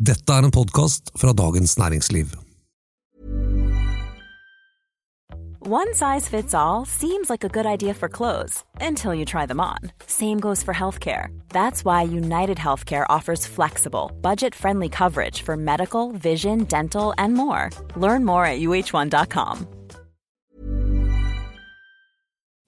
Dette 0.00 0.32
er 0.32 0.46
en 0.48 0.50
podkast 0.50 1.10
fra 1.20 1.32
Dagens 1.36 1.74
Næringsliv. 1.76 2.30
One 5.60 5.92
size 5.94 6.26
fits 6.26 6.54
all 6.54 6.86
seems 6.86 7.28
like 7.28 7.44
a 7.44 7.50
good 7.52 7.66
idea 7.66 7.92
for 7.92 8.08
clothes 8.08 8.64
until 8.80 9.14
you 9.14 9.26
try 9.26 9.44
them 9.44 9.60
on. 9.60 9.92
Same 10.06 10.40
goes 10.40 10.62
for 10.62 10.72
healthcare. 10.72 11.28
That's 11.50 11.84
why 11.84 12.00
United 12.02 12.56
Healthcare 12.56 13.04
offers 13.10 13.46
flexible, 13.46 14.10
budget 14.22 14.54
friendly 14.54 14.88
coverage 14.88 15.42
for 15.42 15.54
medical, 15.54 16.12
vision, 16.12 16.64
dental, 16.64 17.12
and 17.18 17.34
more. 17.34 17.68
Learn 17.94 18.24
more 18.24 18.46
at 18.46 18.60
uh1.com. 18.60 19.66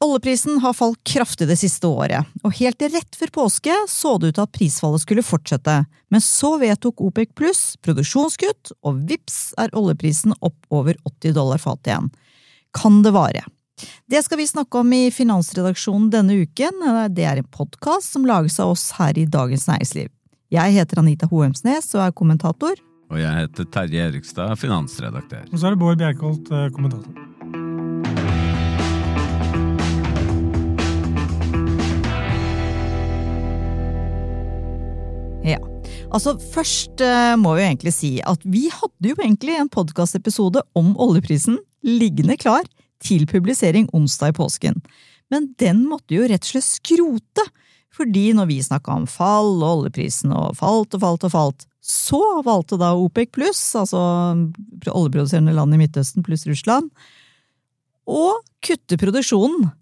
Oljeprisen 0.03 0.59
har 0.59 0.73
falt 0.75 0.99
kraftig 1.07 1.47
det 1.47 1.57
siste 1.61 1.87
året, 1.87 2.27
og 2.43 2.57
helt 2.59 2.79
til 2.81 2.91
rett 2.91 3.15
før 3.15 3.31
påske 3.37 3.75
så 3.87 4.17
det 4.19 4.33
ut 4.33 4.35
til 4.35 4.43
at 4.43 4.55
prisfallet 4.57 5.05
skulle 5.05 5.23
fortsette, 5.23 5.77
men 6.11 6.25
så 6.25 6.57
vedtok 6.59 7.05
OPEC 7.07 7.31
pluss 7.39 7.61
produksjonskutt, 7.87 8.73
og 8.83 9.05
vips 9.07 9.53
er 9.63 9.71
oljeprisen 9.79 10.35
opp 10.41 10.59
over 10.75 10.99
80 11.07 11.37
dollar 11.39 11.63
fatet 11.63 11.93
igjen. 11.93 12.11
Kan 12.75 12.99
det 13.07 13.15
vare? 13.15 13.45
Det 14.11 14.25
skal 14.27 14.43
vi 14.43 14.51
snakke 14.51 14.83
om 14.83 14.91
i 14.97 15.05
Finansredaksjonen 15.15 16.11
denne 16.11 16.41
uken. 16.43 16.83
Det 17.15 17.27
er 17.29 17.39
en 17.39 17.53
podkast 17.55 18.17
som 18.17 18.27
lages 18.27 18.59
av 18.59 18.75
oss 18.75 18.89
her 18.99 19.15
i 19.19 19.29
Dagens 19.31 19.69
Næringsliv. 19.71 20.11
Jeg 20.53 20.75
heter 20.81 20.99
Anita 20.99 21.31
Hoemsnes 21.31 21.95
og 21.95 22.09
er 22.09 22.17
kommentator. 22.19 22.75
Og 23.13 23.21
jeg 23.21 23.39
heter 23.39 23.71
Terje 23.71 24.09
Erikstad, 24.11 24.57
finansredaktør. 24.59 25.47
Og 25.53 25.61
så 25.61 25.69
er 25.69 25.77
det 25.77 25.85
Bård 25.85 26.03
Bjerkholt, 26.03 26.51
eh, 26.51 26.73
kommentator. 26.75 27.32
Altså, 36.13 36.35
først 36.53 37.01
eh, 37.01 37.35
må 37.41 37.55
vi 37.57 37.63
jo 37.63 37.69
egentlig 37.71 37.95
si 37.97 38.13
at 38.29 38.43
vi 38.45 38.67
hadde 38.73 39.13
jo 39.15 39.17
egentlig 39.17 39.57
en 39.57 39.71
podkastepisode 39.73 40.61
om 40.77 40.93
oljeprisen 41.01 41.57
liggende 41.87 42.37
klar 42.41 42.67
til 43.03 43.25
publisering 43.27 43.89
onsdag 43.97 44.35
i 44.35 44.37
påsken. 44.37 44.83
Men 45.33 45.49
den 45.61 45.87
måtte 45.89 46.13
jo 46.13 46.27
rett 46.29 46.45
og 46.45 46.53
slett 46.53 46.69
skrote, 46.69 47.47
fordi 47.93 48.31
når 48.37 48.51
vi 48.51 48.61
snakka 48.65 48.93
om 48.93 49.09
fall 49.09 49.55
og 49.63 49.69
oljeprisen 49.71 50.35
og 50.37 50.59
falt 50.61 50.99
og 50.99 51.05
falt 51.05 51.27
og 51.29 51.33
falt, 51.33 51.67
så 51.83 52.21
valgte 52.47 52.79
da 52.79 52.93
OPEC 52.95 53.33
pluss, 53.35 53.63
altså 53.75 53.99
oljeproduserende 54.93 55.57
land 55.57 55.75
i 55.75 55.81
Midtøsten 55.81 56.25
pluss 56.27 56.45
Russland, 56.47 56.93
å 58.05 58.37
kutte 58.63 59.01
produksjonen 59.01 59.73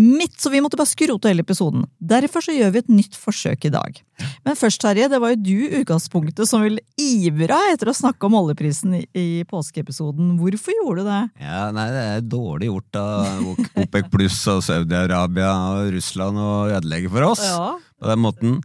midt, 0.00 0.38
så 0.40 0.48
vi 0.50 0.60
måtte 0.64 0.78
bare 0.80 0.88
skrote 0.88 1.28
hele 1.28 1.42
episoden. 1.44 1.82
Derfor 2.00 2.40
så 2.46 2.54
gjør 2.56 2.70
vi 2.72 2.80
et 2.80 2.88
nytt 2.92 3.16
forsøk 3.20 3.66
i 3.68 3.72
dag. 3.74 3.98
Men 4.46 4.56
først, 4.56 4.80
Terje, 4.80 5.08
det 5.12 5.18
var 5.20 5.34
jo 5.34 5.40
du 5.44 5.52
i 5.66 5.82
utgangspunktet 5.82 6.48
som 6.48 6.62
ville 6.64 6.80
ivra 7.00 7.58
etter 7.72 7.90
å 7.92 7.94
snakke 7.96 8.24
om 8.28 8.36
oljeprisen 8.40 8.94
i, 9.00 9.02
i 9.18 9.26
påskeepisoden. 9.50 10.32
Hvorfor 10.40 10.72
gjorde 10.78 11.04
du 11.04 11.10
det? 11.10 11.20
Ja, 11.44 11.66
nei, 11.76 11.86
Det 11.92 12.04
er 12.14 12.24
dårlig 12.32 12.70
gjort 12.70 13.00
av 13.02 13.50
OPEC 13.84 14.08
pluss 14.14 14.40
og 14.54 14.62
Saudi-Arabia 14.64 15.52
og 15.76 15.92
Russland 15.98 16.40
å 16.40 16.50
ødelegge 16.78 17.12
for 17.12 17.28
oss 17.34 17.44
Ja. 17.44 17.72
på 18.00 18.08
den 18.14 18.24
måten. 18.24 18.56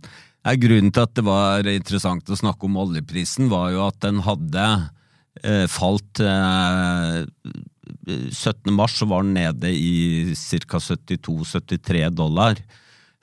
Ja, 0.47 0.53
grunnen 0.55 0.93
til 0.95 1.03
at 1.03 1.15
det 1.17 1.25
var 1.27 1.67
interessant 1.67 2.29
å 2.31 2.37
snakke 2.39 2.69
om 2.69 2.77
oljeprisen, 2.79 3.49
var 3.51 3.73
jo 3.75 3.83
at 3.89 3.99
den 4.05 4.21
hadde 4.23 4.67
eh, 5.43 5.65
falt 5.67 6.21
eh, 6.23 7.25
17. 8.07 8.73
mars 8.73 8.97
så 8.99 9.07
var 9.09 9.25
den 9.25 9.37
nede 9.37 9.71
i 9.71 10.35
ca. 10.35 10.79
72-73 10.79 12.09
dollar 12.15 12.59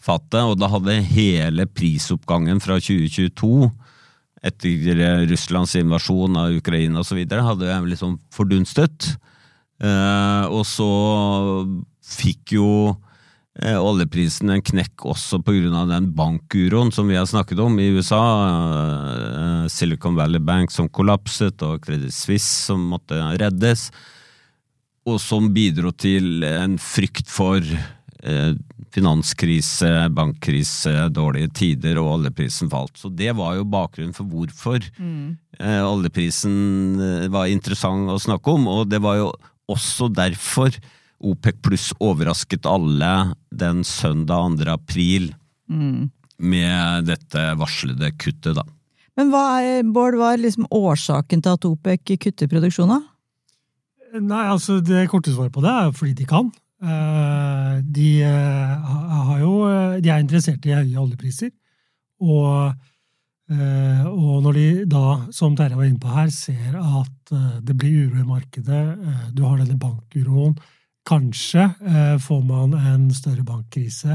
fatet, 0.04 0.42
og 0.42 0.58
da 0.60 0.68
hadde 0.72 0.98
hele 1.08 1.66
prisoppgangen 1.70 2.60
fra 2.62 2.76
2022 2.80 3.70
etter 4.44 5.00
Russlands 5.30 5.72
invasjon 5.78 6.36
av 6.36 6.58
Ukraina 6.58 7.00
osv. 7.00 7.22
hadde 7.24 7.78
liksom 7.88 8.18
fordunstet. 8.34 9.14
Eh, 9.82 10.44
og 10.52 10.62
så 10.68 10.88
fikk 12.04 12.54
jo 12.58 12.68
eh, 13.58 13.78
oljeprisen 13.78 14.52
en 14.52 14.62
knekk 14.64 15.06
også 15.14 15.40
pga. 15.44 15.86
den 15.88 16.12
bankuroen 16.14 16.92
som 16.92 17.08
vi 17.08 17.16
har 17.16 17.26
snakket 17.26 17.58
om 17.64 17.78
i 17.80 17.88
USA. 17.96 18.22
Eh, 18.52 19.64
Silicon 19.72 20.16
Valley 20.16 20.40
Bank 20.40 20.70
som 20.70 20.88
kollapset, 20.88 21.62
og 21.62 21.80
Credit 21.86 22.12
Suisse 22.12 22.68
som 22.68 22.84
måtte 22.92 23.16
reddes. 23.40 23.90
Og 25.04 25.20
som 25.20 25.50
bidro 25.52 25.92
til 25.92 26.44
en 26.48 26.78
frykt 26.80 27.28
for 27.28 27.60
eh, 27.60 28.52
finanskrise, 28.94 30.08
bankkrise, 30.14 30.92
dårlige 31.12 31.50
tider, 31.58 31.98
og 32.00 32.20
oljeprisen 32.20 32.70
falt. 32.72 32.96
Så 32.96 33.10
det 33.12 33.34
var 33.36 33.58
jo 33.58 33.66
bakgrunnen 33.68 34.14
for 34.16 34.28
hvorfor 34.30 34.80
eh, 34.80 35.82
oljeprisen 35.84 37.00
eh, 37.00 37.28
var 37.32 37.52
interessant 37.52 38.10
å 38.12 38.20
snakke 38.22 38.54
om, 38.54 38.68
og 38.70 38.88
det 38.92 39.02
var 39.04 39.20
jo 39.20 39.32
også 39.70 40.10
derfor 40.12 40.76
OPEC 41.24 41.60
pluss 41.64 41.88
overrasket 42.04 42.66
alle 42.68 43.34
den 43.54 43.84
søndag 43.84 44.58
2. 44.60 44.72
april 44.72 45.30
med 46.36 47.06
dette 47.08 47.44
varslede 47.56 48.10
kuttet, 48.20 48.58
da. 48.58 48.64
Men 49.14 49.30
hva 49.30 49.44
er, 49.62 49.84
Bård, 49.86 50.18
hva 50.18 50.32
er 50.34 50.42
liksom 50.42 50.66
årsaken 50.74 51.44
til 51.44 51.56
at 51.56 51.66
OPEC 51.68 52.16
kutter 52.26 52.50
produksjonen? 52.50 53.04
Nei, 54.14 54.44
altså 54.46 54.78
Det 54.84 55.08
korte 55.10 55.32
svaret 55.34 55.52
på 55.54 55.62
det 55.64 55.72
er 55.72 55.92
fordi 55.94 56.14
de 56.20 56.26
kan. 56.28 56.50
Eh, 56.82 57.80
De, 57.82 58.10
eh, 58.22 59.38
jo, 59.40 59.54
de 60.00 60.10
er 60.10 60.20
interessert 60.22 60.64
i 60.66 60.74
høye 60.76 61.00
oljepriser. 61.02 61.50
Og, 62.22 62.74
eh, 63.50 64.04
og 64.06 64.42
når 64.44 64.52
de 64.54 64.84
da, 64.86 65.02
som 65.34 65.56
Terje 65.56 65.76
var 65.76 65.88
inne 65.88 65.98
på 65.98 66.12
her, 66.14 66.30
ser 66.30 66.76
at 66.78 67.32
eh, 67.34 67.58
det 67.60 67.76
blir 67.76 68.06
uro 68.06 68.20
i 68.22 68.28
markedet, 68.28 68.84
eh, 68.94 69.26
du 69.34 69.42
har 69.44 69.58
denne 69.58 69.78
bankuroen 69.78 70.56
Kanskje 71.04 71.66
eh, 71.84 72.16
får 72.16 72.40
man 72.48 72.72
en 72.72 73.10
større 73.12 73.42
bankkrise 73.44 74.14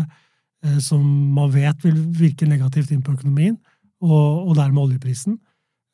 eh, 0.64 0.80
som 0.82 1.04
man 1.36 1.52
vet 1.54 1.84
vil 1.86 2.00
virke 2.18 2.48
negativt 2.50 2.90
inn 2.96 3.04
på 3.06 3.14
økonomien, 3.14 3.60
og, 4.02 4.48
og 4.50 4.56
dermed 4.58 4.88
oljeprisen. 4.88 5.38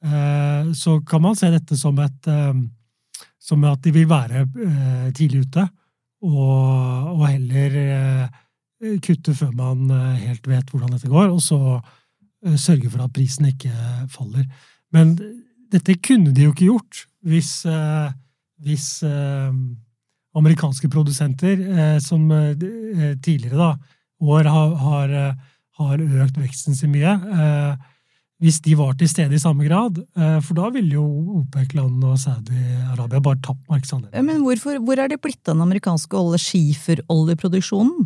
Eh, 0.06 0.72
Så 0.72 1.02
kan 1.04 1.22
man 1.22 1.36
se 1.36 1.50
dette 1.52 1.76
som 1.76 2.00
et 2.00 2.28
eh, 2.32 2.54
som 3.46 3.64
at 3.70 3.84
de 3.86 3.94
vil 3.94 4.10
være 4.10 4.46
eh, 4.46 5.12
tidlig 5.16 5.46
ute, 5.46 5.68
og, 6.26 7.14
og 7.14 7.24
heller 7.28 7.78
eh, 7.84 8.42
kutte 9.04 9.36
før 9.36 9.54
man 9.56 9.90
eh, 9.92 10.26
helt 10.28 10.48
vet 10.50 10.70
hvordan 10.72 10.96
dette 10.96 11.12
går, 11.12 11.32
og 11.34 11.42
så 11.44 11.60
eh, 11.78 12.58
sørge 12.60 12.92
for 12.92 13.06
at 13.06 13.14
prisen 13.16 13.50
ikke 13.50 13.74
faller. 14.12 14.46
Men 14.96 15.16
dette 15.72 15.98
kunne 16.04 16.34
de 16.36 16.48
jo 16.48 16.54
ikke 16.54 16.70
gjort 16.70 17.06
hvis, 17.26 17.66
eh, 17.66 18.14
hvis 18.66 18.88
amerikanske 20.36 20.90
produsenter, 20.92 21.62
som 22.04 22.28
tidligere 23.24 23.56
da, 23.56 23.70
år 24.20 24.50
har, 24.52 24.74
har, 24.82 25.14
har 25.80 26.04
økt 26.26 26.40
veksten 26.40 26.76
sin 26.76 26.92
mye, 26.92 27.14
hvis 28.46 28.60
de 28.62 28.76
var 28.78 28.94
til 28.98 29.10
stede 29.10 29.34
i 29.34 29.42
samme 29.42 29.66
grad, 29.66 29.98
eh, 30.18 30.38
for 30.46 30.58
da 30.60 30.70
ville 30.76 31.00
jo 31.00 31.06
OPEC-land 31.42 32.04
og 32.06 32.20
Saudi-Arabia 32.22 33.22
bare 33.26 33.42
tapt 33.42 33.64
markedsandelen. 33.72 34.28
Men 34.28 34.44
hvorfor, 34.46 34.78
hvor 34.86 35.02
er 35.02 35.10
det 35.10 35.22
blitt 35.24 35.42
av 35.48 35.56
den 35.56 35.66
amerikanske 35.66 36.20
olje 36.20 36.44
skiferoljeproduksjonen? 36.44 38.06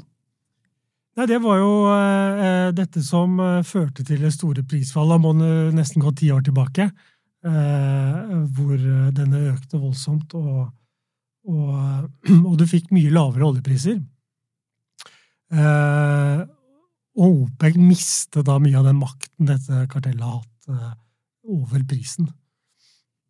Nei, 1.20 1.26
det 1.28 1.42
var 1.44 1.60
jo 1.60 1.72
eh, 1.92 2.70
dette 2.78 3.04
som 3.04 3.34
eh, 3.44 3.64
førte 3.68 4.06
til 4.08 4.22
det 4.24 4.32
store 4.32 4.64
prisfallet. 4.64 5.18
Da 5.18 5.20
må 5.20 5.34
man 5.36 5.74
nesten 5.76 6.06
gå 6.06 6.14
ti 6.16 6.30
år 6.32 6.46
tilbake, 6.48 6.88
eh, 7.44 8.38
hvor 8.56 8.78
eh, 8.78 9.10
denne 9.18 9.50
økte 9.52 9.82
voldsomt, 9.82 10.38
og, 10.40 10.70
og, 11.50 11.74
og 12.48 12.56
du 12.62 12.64
fikk 12.70 12.94
mye 12.96 13.12
lavere 13.12 13.50
oljepriser. 13.50 14.00
Eh, 15.50 16.48
og 17.20 17.46
OPEC 17.46 17.78
mistet 17.80 18.48
da 18.48 18.58
mye 18.62 18.80
av 18.80 18.88
den 18.88 19.00
makten 19.00 19.50
dette 19.50 19.86
kartellet 19.92 20.24
har 20.24 20.40
hatt 20.40 20.70
eh, 20.72 20.94
over 21.50 21.84
prisen. 21.90 22.30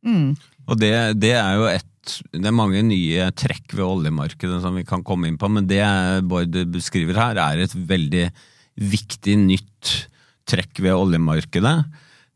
Mm. 0.06 0.36
Og 0.70 0.80
det, 0.80 0.94
det 1.20 1.34
er 1.36 1.58
jo 1.60 1.66
et 1.68 1.88
Det 2.32 2.48
er 2.48 2.56
mange 2.56 2.80
nye 2.88 3.26
trekk 3.38 3.74
ved 3.76 3.84
oljemarkedet 3.84 4.62
som 4.64 4.78
vi 4.80 4.86
kan 4.88 5.04
komme 5.06 5.28
inn 5.28 5.36
på, 5.38 5.50
men 5.52 5.68
det 5.70 5.84
Bård 6.26 6.56
beskriver 6.72 7.20
her, 7.20 7.38
er 7.38 7.66
et 7.66 7.76
veldig 7.76 8.30
viktig 8.80 9.36
nytt 9.44 9.92
trekk 10.50 10.80
ved 10.82 10.96
oljemarkedet. 10.96 11.76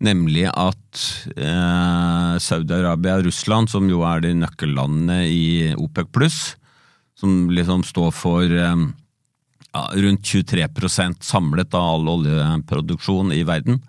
Nemlig 0.03 0.45
at 0.51 1.05
eh, 1.37 2.35
Saudi-Arabia 2.43 3.15
og 3.21 3.29
Russland, 3.29 3.71
som 3.71 3.87
jo 3.89 4.03
er 4.05 4.21
de 4.25 4.33
nøkkellandene 4.35 5.23
i 5.31 5.47
OPEC 5.79 6.11
pluss, 6.13 6.39
som 7.17 7.47
liksom 7.55 7.85
står 7.87 8.11
for 8.13 8.43
eh, 8.51 8.85
ja, 9.73 9.87
rundt 10.05 10.29
23% 10.29 11.25
samlet 11.25 11.73
av 11.73 11.95
all 11.95 12.07
oljeproduksjon 12.17 13.33
i 13.33 13.41
verden, 13.47 13.81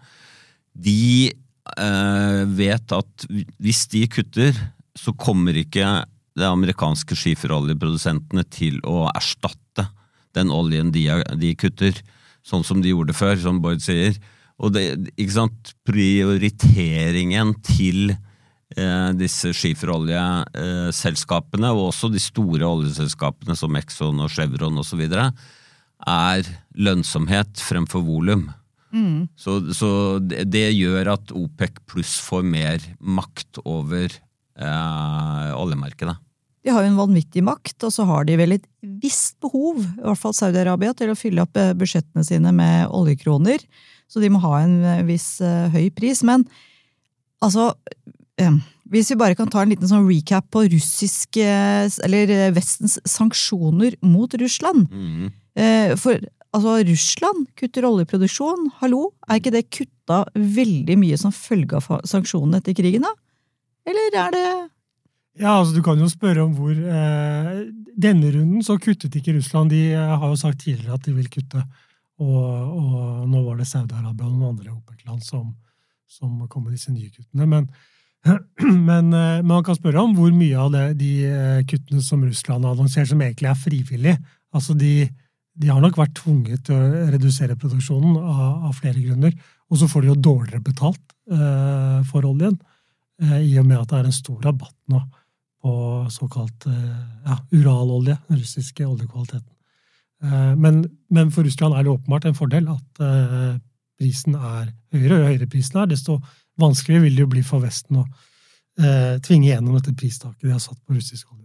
de 0.74 1.30
eh, 1.30 2.42
vet 2.56 2.92
at 2.96 3.26
hvis 3.62 3.86
de 3.92 4.06
kutter, 4.10 4.52
så 4.98 5.12
kommer 5.18 5.54
ikke 5.58 6.04
de 6.34 6.46
amerikanske 6.48 7.14
skiferoljeprodusentene 7.18 8.44
til 8.50 8.80
å 8.88 9.10
erstatte 9.12 9.86
den 10.34 10.50
oljen 10.50 10.92
de, 10.94 11.22
de 11.38 11.54
kutter, 11.58 11.92
sånn 12.44 12.64
som 12.66 12.82
de 12.82 12.88
gjorde 12.90 13.12
før, 13.16 13.36
som 13.40 13.62
Bård 13.62 13.80
sier. 13.84 14.14
Og 14.58 14.72
det, 14.74 15.12
ikke 15.14 15.36
sant, 15.36 15.74
prioriteringen 15.86 17.54
til 17.66 18.10
eh, 18.10 19.10
disse 19.18 19.52
skiferoljeselskapene, 19.56 21.70
og 21.74 21.88
også 21.90 22.08
de 22.12 22.20
store 22.22 22.66
oljeselskapene 22.66 23.54
som 23.58 23.76
Exxon 23.78 24.20
og 24.22 24.30
Chevron 24.34 24.78
osv., 24.82 25.02
er 26.10 26.48
lønnsomhet 26.74 27.60
fremfor 27.62 28.04
volum. 28.06 28.48
Så, 29.34 29.58
så 29.74 29.88
det, 30.22 30.44
det 30.54 30.68
gjør 30.76 31.14
at 31.16 31.32
OPEC 31.34 31.80
pluss 31.90 32.18
får 32.22 32.44
mer 32.46 32.84
makt 33.02 33.58
over 33.64 34.06
eh, 34.06 35.50
oljemarkedet. 35.58 36.14
De 36.64 36.72
har 36.72 36.84
jo 36.84 36.92
en 36.92 37.00
vanvittig 37.00 37.42
makt, 37.44 37.76
og 37.84 37.92
så 37.92 38.06
har 38.08 38.24
de 38.24 38.38
vel 38.40 38.56
et 38.56 38.68
visst 39.02 39.36
behov, 39.44 39.82
i 39.82 40.04
hvert 40.04 40.20
fall 40.20 40.36
Saudi-Arabia, 40.36 40.94
til 40.96 41.12
å 41.12 41.18
fylle 41.18 41.42
opp 41.44 41.58
eh, 41.60 41.74
budsjettene 41.76 42.24
sine 42.24 42.54
med 42.56 42.86
oljekroner. 42.94 43.66
Så 44.08 44.22
de 44.22 44.30
må 44.32 44.40
ha 44.44 44.62
en 44.62 44.78
eh, 44.80 45.02
viss 45.08 45.42
eh, 45.44 45.66
høy 45.74 45.90
pris. 45.96 46.22
Men 46.24 46.46
altså 47.44 47.72
eh, 48.40 48.62
Hvis 48.94 49.10
vi 49.10 49.18
bare 49.18 49.36
kan 49.36 49.50
ta 49.50 49.64
en 49.64 49.72
liten 49.74 49.90
sånn 49.90 50.06
recap 50.06 50.46
på 50.54 50.64
russiske, 50.70 51.50
eller 52.06 52.32
Vestens 52.54 53.00
sanksjoner 53.08 53.98
mot 54.06 54.32
Russland. 54.40 54.86
Eh, 54.88 55.32
For 55.54 56.18
altså, 56.54 56.72
Russland 56.88 57.46
kutter 57.58 57.86
oljeproduksjon, 57.86 58.70
hallo? 58.80 59.12
Er 59.28 59.38
ikke 59.38 59.52
det 59.54 59.68
kutta 59.70 60.24
veldig 60.34 60.96
mye 61.00 61.18
som 61.20 61.34
følge 61.34 61.78
av 61.78 62.06
sanksjonene 62.08 62.58
etter 62.62 62.76
krigen, 62.78 63.06
da? 63.06 63.12
Eller 63.88 64.16
er 64.16 64.34
det 64.34 64.46
Ja, 65.40 65.58
altså 65.58 65.74
Du 65.74 65.82
kan 65.82 65.98
jo 65.98 66.08
spørre 66.08 66.44
om 66.46 66.54
hvor 66.56 66.72
eh, 66.72 67.64
Denne 67.94 68.30
runden 68.32 68.62
så 68.64 68.78
kuttet 68.80 69.16
ikke 69.18 69.36
Russland. 69.36 69.70
De 69.70 69.90
eh, 69.92 70.14
har 70.20 70.30
jo 70.30 70.38
sagt 70.40 70.62
tidligere 70.64 70.94
at 70.96 71.04
de 71.04 71.14
vil 71.16 71.28
kutte. 71.30 71.62
Og, 72.22 72.44
og 72.46 73.26
nå 73.28 73.42
var 73.42 73.58
det 73.58 73.66
Saudi-Arabia 73.68 74.28
og 74.28 74.36
noen 74.36 74.54
andre 74.54 74.70
OPEC-land 74.72 75.24
som, 75.26 75.50
som 76.10 76.46
kom 76.48 76.64
med 76.66 76.76
disse 76.76 76.94
nye 76.94 77.10
kuttene. 77.10 77.48
Men, 77.50 77.68
men 78.88 79.12
eh, 79.12 79.42
man 79.46 79.66
kan 79.66 79.78
spørre 79.78 80.02
om 80.06 80.14
hvor 80.16 80.32
mye 80.34 80.58
av 80.58 80.72
det, 80.74 80.86
de 81.02 81.12
eh, 81.28 81.60
kuttene 81.70 82.02
som 82.02 82.22
Russland 82.24 82.66
har 82.66 82.76
annonsert, 82.76 83.10
som 83.10 83.22
egentlig 83.22 83.50
er 83.50 83.60
frivillig. 83.60 84.16
Altså 84.54 84.76
de, 84.78 85.08
de 85.54 85.70
har 85.70 85.82
nok 85.82 85.98
vært 86.00 86.16
tvunget 86.18 86.64
til 86.66 86.74
å 86.76 87.08
redusere 87.14 87.56
produksjonen 87.58 88.16
av, 88.18 88.68
av 88.70 88.72
flere 88.78 88.98
grunner. 88.98 89.34
Og 89.70 89.78
så 89.80 89.88
får 89.90 90.02
de 90.02 90.10
jo 90.10 90.22
dårligere 90.26 90.62
betalt 90.66 91.14
eh, 91.30 92.00
for 92.10 92.26
oljen, 92.26 92.56
eh, 93.22 93.38
i 93.46 93.52
og 93.62 93.68
med 93.68 93.78
at 93.78 93.92
det 93.92 94.00
er 94.00 94.08
en 94.10 94.16
stor 94.16 94.40
rabatt 94.44 94.76
nå 94.92 95.00
på 95.64 95.74
såkalt 96.12 96.66
eh, 96.68 97.04
ja, 97.24 97.38
uralolje, 97.54 98.18
den 98.28 98.40
russiske 98.42 98.84
oljekvaliteten. 98.86 99.50
Eh, 100.24 100.52
Men, 100.58 100.82
men 101.10 101.30
for 101.30 101.46
Russland 101.46 101.78
er 101.78 101.86
det 101.86 101.94
åpenbart 101.94 102.26
en 102.28 102.36
fordel 102.36 102.68
at 102.74 103.04
eh, 103.06 103.54
prisen 104.00 104.34
er 104.34 104.72
høyere. 104.92 105.22
Jo 105.22 105.30
høyere 105.30 105.50
prisen 105.50 105.80
er, 105.80 105.90
desto 105.90 106.18
vanskeligere 106.60 107.06
vil 107.06 107.16
det 107.16 107.24
jo 107.24 107.30
bli 107.30 107.42
for 107.46 107.62
Vesten 107.64 108.02
å 108.02 108.04
eh, 108.04 109.16
tvinge 109.22 109.48
gjennom 109.52 109.78
dette 109.78 109.94
pristaket 109.96 110.44
de 110.44 110.52
har 110.54 110.62
satt 110.62 110.82
på 110.82 110.98
russisk 110.98 111.30
olje. 111.30 111.43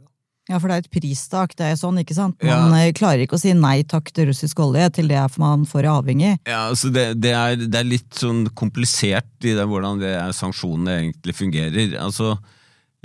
Ja, 0.49 0.57
for 0.57 0.71
det 0.71 0.75
er 0.79 0.85
et 0.85 0.93
pristak, 0.93 1.51
det 1.59 1.67
er 1.67 1.75
sånn, 1.77 1.99
ikke 2.01 2.15
sant? 2.17 2.39
Man 2.41 2.73
ja. 2.73 2.93
klarer 2.97 3.21
ikke 3.21 3.37
å 3.37 3.41
si 3.41 3.51
nei 3.53 3.83
takk 3.85 4.09
til 4.17 4.31
russisk 4.31 4.57
olje, 4.63 4.87
til 4.97 5.11
det 5.11 5.21
man 5.37 5.67
får 5.69 5.85
avhengig. 5.91 6.39
Ja, 6.49 6.63
altså 6.71 6.89
det, 6.93 7.19
det, 7.21 7.35
er, 7.37 7.59
det 7.61 7.77
er 7.77 7.85
litt 7.85 8.17
sånn 8.17 8.47
komplisert 8.57 9.29
i 9.45 9.53
det, 9.53 9.67
hvordan 9.69 10.01
det 10.01 10.15
er 10.17 10.33
sanksjonene 10.33 10.95
egentlig 11.03 11.35
fungerer. 11.37 11.93
Altså, 12.01 12.31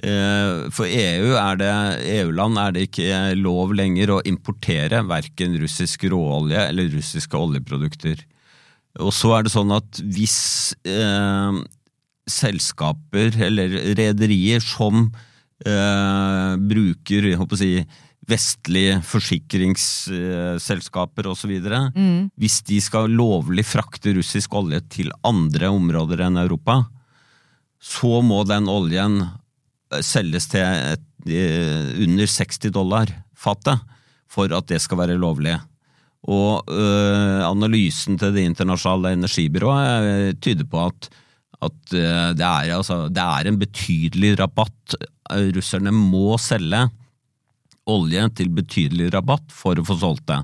eh, 0.01 0.71
for 0.73 0.89
EU 0.89 1.35
er 1.37 1.61
det, 1.61 1.75
EU-land 2.15 2.63
er 2.63 2.73
det 2.73 2.87
ikke 2.89 3.21
lov 3.43 3.77
lenger 3.77 4.15
å 4.17 4.23
importere 4.25 5.05
verken 5.11 5.61
russisk 5.61 6.09
råolje 6.09 6.65
eller 6.71 6.89
russiske 6.97 7.37
oljeprodukter. 7.37 8.25
Og 9.05 9.13
så 9.13 9.35
er 9.37 9.45
det 9.45 9.53
sånn 9.53 9.77
at 9.77 10.01
hvis 10.01 10.39
eh, 10.89 11.61
selskaper 12.31 13.37
eller 13.51 13.79
rederier 14.01 14.65
som 14.65 15.11
eh, 15.63 16.57
bruker 16.59 17.31
jeg 17.31 17.39
håper 17.39 17.55
å 17.55 17.61
si, 17.61 17.87
vestlige 18.29 18.99
forsikringsselskaper 19.05 21.27
osv. 21.29 21.61
Mm. 21.95 22.31
Hvis 22.41 22.63
de 22.69 22.81
skal 22.83 23.11
lovlig 23.13 23.65
frakte 23.69 24.15
russisk 24.17 24.55
olje 24.57 24.81
til 24.93 25.13
andre 25.27 25.69
områder 25.73 26.21
enn 26.27 26.37
Europa, 26.41 26.85
så 27.85 28.23
må 28.25 28.45
den 28.49 28.69
oljen 28.73 29.23
eh, 29.23 29.29
selges 30.05 30.49
til 30.53 30.65
et, 30.65 31.01
eh, 31.29 32.03
under 32.07 32.27
60 32.31 32.71
dollar 32.73 33.07
fatet 33.37 33.79
for 34.31 34.47
at 34.57 34.69
det 34.71 34.81
skal 34.83 34.99
være 35.03 35.21
lovlig. 35.21 35.59
Og 36.25 36.65
øh, 36.73 37.43
analysen 37.45 38.17
til 38.17 38.33
Det 38.33 38.45
internasjonale 38.49 39.13
energibyrået 39.19 40.41
tyder 40.41 40.65
på 40.65 40.89
at, 40.89 41.11
at 41.67 41.97
øh, 41.97 42.35
det, 42.37 42.45
er, 42.45 42.75
altså, 42.77 43.05
det 43.13 43.25
er 43.25 43.49
en 43.51 43.59
betydelig 43.61 44.35
rabatt. 44.41 44.97
Øh, 45.33 45.51
Russerne 45.57 45.95
må 45.95 46.39
selge 46.41 46.87
olje 47.91 48.29
til 48.39 48.53
betydelig 48.55 49.11
rabatt 49.15 49.51
for 49.53 49.79
å 49.79 49.87
få 49.87 49.99
solgt 50.01 50.29
det. 50.31 50.41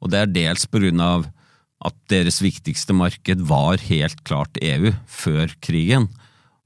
Og 0.00 0.10
det 0.12 0.22
er 0.22 0.32
dels 0.34 0.66
på 0.66 0.80
grunn 0.82 1.02
av 1.04 1.28
at 1.86 1.96
deres 2.12 2.40
viktigste 2.44 2.92
marked 2.96 3.44
var 3.48 3.80
helt 3.86 4.18
klart 4.28 4.58
EU 4.60 4.92
før 5.08 5.52
krigen. 5.64 6.08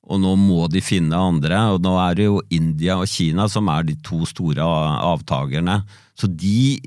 Og 0.04 0.20
nå 0.20 0.34
må 0.36 0.66
de 0.68 0.82
finne 0.84 1.16
andre, 1.16 1.58
og 1.72 1.84
nå 1.84 1.94
er 2.02 2.18
det 2.18 2.26
jo 2.26 2.42
India 2.52 2.98
og 3.00 3.08
Kina 3.08 3.46
som 3.48 3.70
er 3.72 3.86
de 3.88 3.96
to 4.04 4.24
store 4.28 4.64
avtakerne. 4.64 5.78
Så 6.18 6.28
de, 6.28 6.80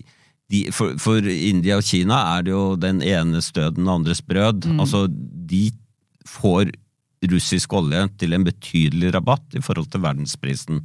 de 0.51 0.67
for, 0.75 0.97
for 1.01 1.23
India 1.23 1.79
og 1.79 1.87
Kina 1.87 2.19
er 2.35 2.45
det 2.45 2.53
jo 2.53 2.65
den 2.79 3.01
enes 3.01 3.49
død, 3.55 3.79
den 3.79 3.89
andres 3.89 4.21
brød. 4.21 4.67
Altså, 4.75 5.07
de 5.09 5.69
får 6.27 6.75
russisk 7.25 7.73
olje 7.73 8.03
til 8.21 8.35
en 8.35 8.45
betydelig 8.45 9.13
rabatt 9.15 9.57
i 9.57 9.63
forhold 9.63 9.89
til 9.93 10.03
verdensprisen. 10.03 10.83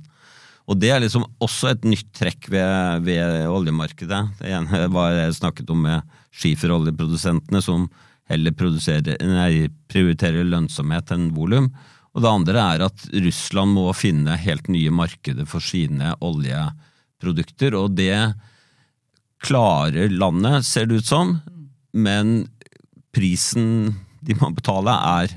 Og 0.71 0.79
det 0.79 0.93
er 0.95 1.03
liksom 1.03 1.27
også 1.43 1.73
et 1.73 1.87
nytt 1.89 2.13
trekk 2.17 2.49
ved, 2.53 3.03
ved 3.07 3.49
oljemarkedet. 3.51 4.23
Det 4.39 4.53
ene 4.55 4.87
var 4.95 5.17
jeg 5.17 5.39
snakket 5.41 5.73
om 5.75 5.83
med 5.89 6.07
skiferoljeprodusentene, 6.33 7.61
som 7.65 7.89
heller 8.31 8.55
nei, 9.27 9.67
prioriterer 9.91 10.47
lønnsomhet 10.47 11.11
enn 11.13 11.33
volum. 11.35 11.69
Og 12.13 12.23
det 12.23 12.31
andre 12.31 12.65
er 12.77 12.87
at 12.87 13.05
Russland 13.25 13.75
må 13.75 13.91
finne 13.97 14.39
helt 14.39 14.69
nye 14.73 14.93
markeder 14.95 15.49
for 15.49 15.65
sine 15.65 16.15
oljeprodukter, 16.21 17.75
og 17.77 17.97
det 17.99 18.15
klarer 19.43 20.13
landet, 20.13 20.63
ser 20.65 20.87
det 20.87 21.03
ut 21.03 21.09
som, 21.09 21.41
men 21.93 22.47
prisen 23.13 23.97
de 24.23 24.37
må 24.39 24.53
betale 24.55 24.95
er 24.95 25.35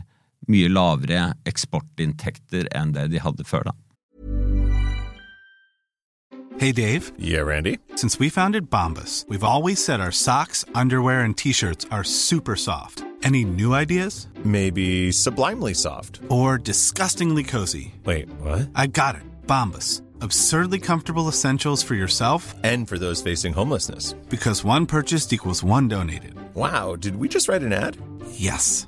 mye 0.48 0.70
lavere 0.70 1.34
eksportinntekter 1.46 2.68
enn 2.76 2.94
det 2.94 3.10
de 3.12 3.20
hadde 3.20 3.44
før 3.46 3.64
da. 3.70 3.72
Hey 6.58 6.72
Dave, 6.72 7.12
Yeah, 7.18 7.42
Randy. 7.42 7.80
since 7.96 8.18
we 8.18 8.30
founded 8.30 8.70
Bombus, 8.70 9.26
we've 9.28 9.44
always 9.44 9.84
said 9.84 10.00
our 10.00 10.12
socks, 10.12 10.64
underwear, 10.74 11.22
and 11.22 11.36
t 11.36 11.52
shirts 11.52 11.86
are 11.92 12.04
super 12.06 12.56
soft. 12.56 13.04
Any 13.24 13.44
new 13.44 13.74
ideas? 13.74 14.28
Maybe 14.46 15.12
sublimely 15.12 15.74
soft. 15.74 16.22
Or 16.30 16.58
disgustingly 16.58 17.44
cozy? 17.44 17.94
Wait, 18.06 18.30
what? 18.40 18.70
I 18.76 18.88
got 18.88 19.16
it. 19.16 19.24
Bombus. 19.48 20.02
Absurdly 20.22 20.80
comfortable 20.80 21.28
essentials 21.28 21.84
for 21.84 21.96
yourself 21.96 22.56
And 22.64 22.88
for 22.88 22.98
those 22.98 23.22
facing 23.22 23.52
homelessness. 23.54 24.14
because 24.30 24.64
one 24.64 24.86
purchased 24.86 25.34
equals 25.34 25.62
one 25.64 25.88
donated. 25.90 26.36
Wow, 26.56 26.96
did 26.96 27.18
we 27.18 27.28
just 27.28 27.50
write 27.50 27.64
an 27.64 27.74
ad? 27.74 27.98
Yes. 28.32 28.88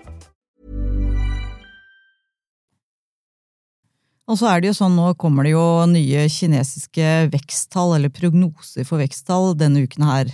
Og 4.29 4.37
så 4.39 4.47
er 4.51 4.61
det 4.61 4.69
jo 4.71 4.77
sånn, 4.77 4.95
nå 4.95 5.11
kommer 5.19 5.47
det 5.47 5.55
jo 5.55 5.65
nye 5.89 6.27
kinesiske 6.31 7.31
veksttall, 7.33 7.97
eller 7.97 8.13
prognoser 8.13 8.85
for 8.87 9.01
veksttall, 9.01 9.51
denne 9.57 9.83
uken 9.87 10.05
her. 10.07 10.31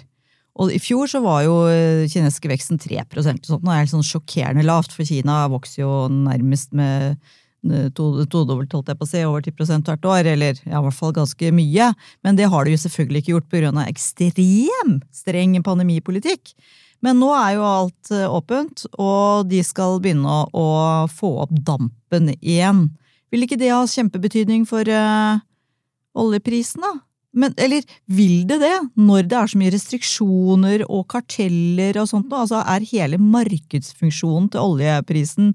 Og 0.58 0.74
i 0.74 0.79
fjor 0.82 1.10
så 1.10 1.22
var 1.22 1.44
jo 1.46 1.58
eh, 1.70 2.06
kinesiske 2.10 2.50
veksten 2.50 2.82
3 2.82 3.03
og 3.06 3.25
sånt. 3.25 3.50
Nå 3.62 3.74
er 3.74 3.86
det 3.86 3.94
sånn 3.94 4.06
sjokkerende 4.06 4.65
lavt, 4.65 4.94
for 4.96 5.06
Kina 5.08 5.44
vokser 5.53 5.84
jo 5.84 5.91
nærmest 6.12 6.74
med 6.77 7.15
eh, 7.70 7.88
todobbelt, 7.94 8.74
holdt 8.74 8.89
jeg 8.89 9.00
på 9.00 9.06
å 9.06 9.12
si, 9.12 9.24
over 9.27 9.46
10 9.46 9.86
hvert 9.86 10.10
år, 10.10 10.32
eller 10.34 10.58
ja, 10.63 10.82
i 10.82 10.84
hvert 10.88 10.98
fall 10.98 11.13
ganske 11.15 11.53
mye. 11.53 11.91
Men 12.25 12.39
det 12.39 12.50
har 12.50 12.65
det 12.65 12.74
jo 12.74 12.84
selvfølgelig 12.88 13.24
ikke 13.24 13.36
gjort 13.36 13.50
pga. 13.53 13.86
ekstrem 13.86 15.00
streng 15.13 15.58
pandemipolitikk. 15.63 16.56
Men 17.06 17.20
nå 17.22 17.29
er 17.38 17.58
jo 17.60 17.65
alt 17.70 18.13
eh, 18.13 18.25
åpent, 18.25 18.88
og 18.98 19.50
de 19.51 19.62
skal 19.65 20.01
begynne 20.01 20.41
å 20.50 20.70
få 21.13 21.36
opp 21.46 21.53
dampen 21.53 22.34
igjen. 22.41 22.88
Vil 23.34 23.43
ikke 23.43 23.60
det 23.60 23.74
ha 23.74 23.84
kjempebetydning 23.89 24.63
for 24.69 24.88
uh, 24.88 25.41
oljeprisen, 26.17 26.86
da? 26.86 26.93
Men, 27.38 27.53
eller 27.62 27.86
vil 28.10 28.48
det 28.50 28.57
det, 28.63 28.75
når 28.98 29.27
det 29.29 29.38
er 29.38 29.51
så 29.51 29.60
mye 29.60 29.74
restriksjoner 29.74 30.84
og 30.88 31.05
karteller 31.12 32.00
og 32.01 32.10
sånt? 32.10 32.34
Altså, 32.34 32.63
er 32.63 32.88
hele 32.89 33.19
markedsfunksjonen 33.22 34.50
til 34.53 34.63
oljeprisen 34.63 35.53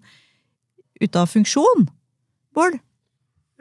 ute 1.02 1.18
av 1.18 1.30
funksjon? 1.32 1.88
Bård? 2.54 2.78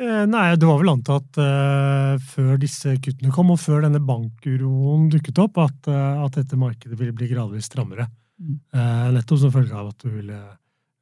Eh, 0.01 0.23
nei, 0.29 0.45
det 0.57 0.65
var 0.65 0.79
vel 0.81 0.93
antatt 0.95 1.37
uh, 1.41 2.15
før 2.31 2.55
disse 2.61 2.95
kuttene 3.03 3.33
kom, 3.33 3.51
og 3.53 3.59
før 3.61 3.85
denne 3.85 4.01
bankuroen 4.01 5.09
dukket 5.13 5.41
opp, 5.43 5.59
at, 5.61 5.89
uh, 5.89 6.23
at 6.25 6.39
dette 6.39 6.57
markedet 6.57 6.97
ville 6.97 7.13
bli 7.15 7.29
gradvis 7.29 7.69
strammere. 7.69 8.07
Mm. 8.41 8.57
Uh, 8.73 9.07
nettopp 9.17 9.43
som 9.43 9.53
følge 9.53 9.77
av 9.77 9.91
at 9.91 10.01
du 10.01 10.09
ville 10.09 10.39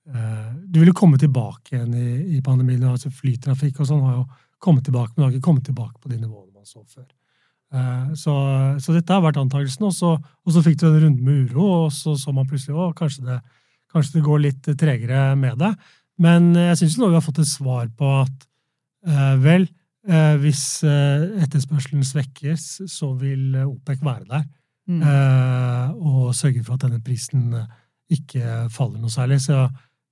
du 0.10 0.80
vil 0.80 0.90
jo 0.90 0.98
komme 0.98 1.20
tilbake 1.22 1.76
igjen 1.76 1.94
i, 1.94 2.38
i 2.38 2.42
pandemien. 2.42 2.82
altså 2.90 3.12
Flytrafikk 3.14 3.84
og 3.84 3.90
sånn 3.90 4.02
har 4.08 4.16
jo 4.16 4.24
kommet 4.60 4.84
tilbake, 4.88 5.14
men 5.16 5.28
har 5.28 5.34
ikke 5.34 5.46
kommet 5.46 5.66
tilbake 5.68 6.00
på 6.02 6.12
de 6.12 6.18
nivåene 6.20 6.52
man 6.54 6.68
så 6.68 6.84
før. 6.84 7.08
Eh, 7.74 8.14
så, 8.18 8.36
så 8.82 8.96
dette 8.96 9.14
har 9.14 9.24
vært 9.24 9.40
antakelsen, 9.42 9.88
og 9.90 9.96
så, 9.96 10.16
og 10.18 10.54
så 10.54 10.64
fikk 10.66 10.80
du 10.82 10.88
en 10.90 11.00
runde 11.06 11.26
med 11.26 11.50
uro, 11.50 11.68
og 11.86 11.94
så 11.94 12.16
så 12.18 12.34
man 12.36 12.48
plutselig 12.50 12.78
at 12.88 12.98
kanskje 12.98 13.26
det, 13.28 13.40
kanskje 13.94 14.18
det 14.18 14.26
går 14.26 14.46
litt 14.46 14.72
tregere 14.80 15.34
med 15.40 15.60
det. 15.62 15.74
Men 16.20 16.52
jeg 16.58 16.82
syns 16.82 16.98
nå 17.00 17.12
vi 17.12 17.20
har 17.20 17.26
fått 17.26 17.44
et 17.44 17.52
svar 17.52 17.92
på 17.96 18.16
at 18.24 18.48
eh, 19.08 19.36
vel, 19.44 19.70
hvis 20.10 20.80
etterspørselen 20.88 22.06
svekkes, 22.08 22.64
så 22.90 23.12
vil 23.20 23.52
OPEC 23.60 24.00
være 24.02 24.24
der 24.30 24.46
mm. 24.88 25.02
og 26.00 26.32
sørge 26.34 26.64
for 26.64 26.78
at 26.78 26.86
denne 26.86 27.02
prisen 27.04 27.52
ikke 28.10 28.72
faller 28.74 29.04
noe 29.04 29.12
særlig. 29.14 29.42
Så 29.44 29.60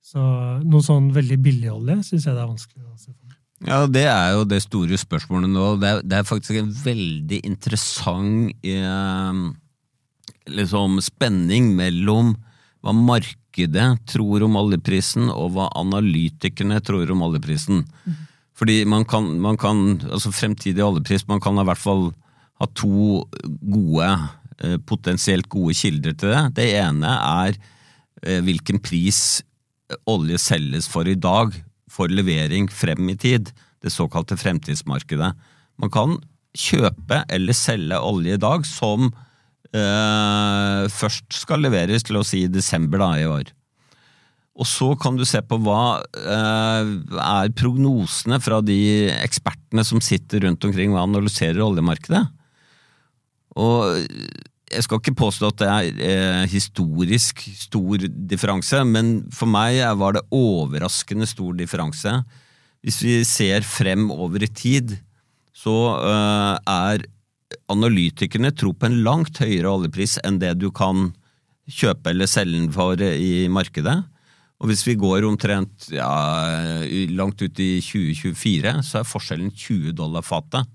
så 0.04 0.22
noe 0.64 0.84
sånn 0.84 1.10
veldig 1.14 1.38
billig 1.42 1.70
olje 1.72 1.98
syns 2.06 2.26
jeg 2.28 2.36
det 2.36 2.42
er 2.42 2.50
vanskelig 2.50 2.84
å 2.84 2.96
se 2.96 3.10
for 3.12 3.24
meg. 3.26 3.38
Ja, 3.66 3.86
Det 3.90 4.04
er 4.06 4.36
jo 4.36 4.44
det 4.46 4.60
store 4.62 4.98
spørsmålet 5.00 5.50
nå. 5.50 5.64
Det 5.82 5.88
er, 5.88 6.02
det 6.06 6.18
er 6.20 6.28
faktisk 6.28 6.60
en 6.60 6.70
veldig 6.70 7.40
interessant 7.48 8.54
eh, 8.62 9.40
liksom 10.54 11.00
spenning 11.04 11.72
mellom 11.76 12.36
hva 12.84 12.94
markedet 12.94 13.88
tror 14.06 14.44
om 14.46 14.56
oljeprisen, 14.60 15.26
og 15.32 15.56
hva 15.56 15.66
analytikerne 15.80 16.78
tror 16.86 17.10
om 17.10 17.24
oljeprisen. 17.26 17.82
Mm. 18.06 18.18
Fordi 18.58 18.78
man 18.90 19.04
kan, 19.06 19.26
man 19.42 19.58
kan, 19.58 20.00
altså 20.10 20.32
Fremtidig 20.34 20.82
oljepris 20.82 21.28
Man 21.30 21.38
kan 21.38 21.58
i 21.60 21.64
hvert 21.66 21.78
fall 21.78 22.08
ha 22.58 22.66
to 22.74 23.22
gode, 23.70 24.08
eh, 24.58 24.78
potensielt 24.82 25.46
gode 25.50 25.76
kilder 25.78 26.14
til 26.18 26.32
det. 26.34 26.40
Det 26.56 26.66
ene 26.80 27.12
er 27.18 27.58
eh, 28.22 28.40
hvilken 28.42 28.80
pris 28.82 29.44
olje 30.08 30.38
selges 30.42 30.88
for 30.90 31.08
i 31.08 31.16
dag, 31.18 31.54
for 31.88 32.10
levering 32.12 32.68
frem 32.70 33.08
i 33.10 33.16
tid, 33.16 33.52
det 33.82 33.92
såkalte 33.94 34.36
fremtidsmarkedet. 34.38 35.32
Man 35.78 35.92
kan 35.94 36.18
kjøpe 36.58 37.22
eller 37.30 37.56
selge 37.56 38.00
olje 38.02 38.36
i 38.36 38.40
dag 38.42 38.66
som 38.66 39.08
eh, 39.08 40.82
først 40.92 41.40
skal 41.44 41.62
leveres 41.64 42.06
til 42.06 42.18
å 42.20 42.26
si 42.26 42.46
desember 42.50 43.02
da, 43.04 43.12
i 43.20 43.28
år. 43.28 43.52
Og 44.58 44.66
så 44.66 44.90
kan 44.98 45.14
du 45.14 45.22
se 45.28 45.38
på 45.46 45.60
hva 45.62 46.00
eh, 46.18 46.88
er 47.22 47.54
prognosene 47.54 48.40
fra 48.42 48.58
de 48.64 48.80
ekspertene 49.14 49.84
som 49.86 50.02
sitter 50.02 50.42
rundt 50.44 50.66
omkring 50.66 50.96
og 50.96 51.04
analyserer 51.04 51.62
oljemarkedet. 51.62 52.24
Og 53.58 54.02
jeg 54.68 54.84
skal 54.84 55.00
ikke 55.00 55.16
påstå 55.18 55.50
at 55.50 55.60
det 55.60 55.68
er 55.68 56.02
eh, 56.04 56.44
historisk 56.50 57.42
stor 57.56 58.04
differanse, 58.30 58.82
men 58.84 59.12
for 59.34 59.50
meg 59.50 59.80
var 60.00 60.16
det 60.16 60.26
overraskende 60.34 61.28
stor 61.28 61.56
differanse. 61.58 62.12
Hvis 62.84 63.00
vi 63.02 63.14
ser 63.26 63.66
frem 63.66 64.08
over 64.14 64.44
i 64.44 64.50
tid, 64.50 64.96
så 65.56 65.76
eh, 65.98 66.58
er 66.68 67.06
analytikerne 67.72 68.52
tro 68.52 68.74
på 68.76 68.88
en 68.88 69.00
langt 69.06 69.40
høyere 69.40 69.72
oljepris 69.72 70.18
enn 70.26 70.40
det 70.42 70.54
du 70.60 70.68
kan 70.74 71.10
kjøpe 71.68 72.12
eller 72.12 72.28
selge 72.28 72.60
den 72.60 72.70
for 72.72 73.00
i 73.00 73.48
markedet. 73.52 73.98
Og 74.58 74.70
hvis 74.70 74.82
vi 74.88 74.96
går 74.98 75.24
omtrent 75.28 75.86
ja, 75.94 76.08
langt 77.14 77.40
ut 77.40 77.60
i 77.62 77.76
2024, 77.84 78.72
så 78.82 79.00
er 79.00 79.06
forskjellen 79.06 79.52
20 79.54 79.94
dollar 79.96 80.24
fatet. 80.26 80.66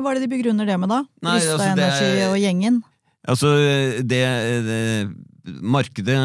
Hva 0.00 0.12
er 0.12 0.16
det 0.16 0.24
de 0.24 0.32
begrunner 0.32 0.68
det 0.68 0.78
med, 0.80 0.88
da? 0.88 1.02
Rysta 1.26 1.58
altså, 1.58 1.68
Energi 1.74 2.24
og 2.30 2.38
gjengen? 2.40 2.80
Altså, 3.30 3.54
det, 4.02 4.22
det 4.66 4.80
Markedet 5.62 6.16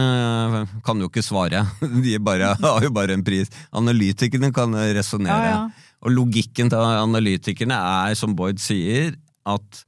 kan 0.86 1.02
jo 1.02 1.10
ikke 1.10 1.24
svare. 1.26 1.64
De 2.06 2.18
bare, 2.24 2.56
har 2.60 2.86
jo 2.86 2.94
bare 2.94 3.16
en 3.16 3.26
pris. 3.26 3.52
Analytikerne 3.76 4.52
kan 4.56 4.74
resonnere. 4.76 5.50
Ja, 5.50 5.58
ja. 5.66 5.92
Og 6.06 6.14
logikken 6.14 6.70
til 6.70 6.82
analytikerne 6.82 7.78
er, 7.78 8.18
som 8.18 8.36
Boyd 8.38 8.60
sier, 8.62 9.16
at 9.50 9.86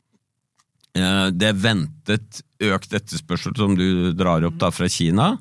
eh, 0.97 1.27
det 1.33 1.51
er 1.51 1.59
ventet 1.62 2.41
økt 2.63 2.95
etterspørsel, 2.97 3.53
som 3.57 3.75
du 3.77 4.13
drar 4.17 4.45
opp 4.47 4.57
da 4.62 4.71
fra 4.74 4.89
Kina, 4.89 5.36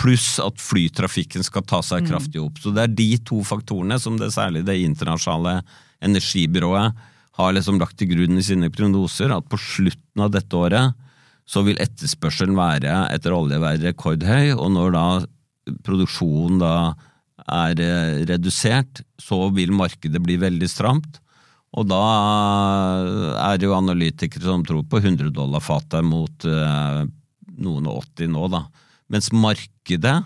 pluss 0.00 0.40
at 0.42 0.58
flytrafikken 0.58 1.44
skal 1.46 1.66
ta 1.68 1.82
seg 1.84 2.02
mm. 2.02 2.10
kraftig 2.10 2.42
opp. 2.42 2.58
Så 2.58 2.72
det 2.74 2.86
er 2.86 2.96
de 2.98 3.10
to 3.28 3.42
faktorene 3.46 4.00
som 4.02 4.16
det 4.18 4.32
særlig 4.34 4.64
det 4.66 4.80
internasjonale 4.82 5.60
energibyrået 6.02 6.98
har 7.38 7.54
liksom 7.56 7.78
lagt 7.80 7.96
til 8.00 8.10
grunn 8.12 8.40
i 8.40 8.44
sine 8.44 8.68
prognoser 8.72 9.32
at 9.32 9.48
på 9.48 9.60
slutten 9.60 10.24
av 10.24 10.32
dette 10.34 10.58
året 10.58 10.98
så 11.48 11.64
vil 11.66 11.80
etterspørselen 11.82 12.56
være 12.58 13.06
etter 13.12 13.34
olje 13.34 13.58
være 13.60 13.82
rekordhøy, 13.88 14.52
og 14.54 14.68
når 14.74 14.92
da 14.94 15.06
produksjonen 15.86 16.60
da 16.62 16.74
er 17.42 17.80
eh, 17.82 18.22
redusert, 18.28 19.02
så 19.20 19.48
vil 19.54 19.74
markedet 19.74 20.22
bli 20.22 20.38
veldig 20.40 20.68
stramt. 20.70 21.18
Og 21.72 21.88
da 21.88 22.02
er 23.40 23.58
det 23.58 23.66
jo 23.66 23.74
analytikere 23.74 24.44
som 24.44 24.64
tror 24.66 24.84
på 24.84 25.00
100 25.00 25.32
dollar 25.34 25.64
fatet 25.64 26.04
mot 26.04 26.46
eh, 26.46 27.02
noen 27.62 27.88
og 27.88 28.04
80 28.12 28.32
nå, 28.34 28.46
da. 28.52 28.66
Mens 29.12 29.32
markedet 29.34 30.18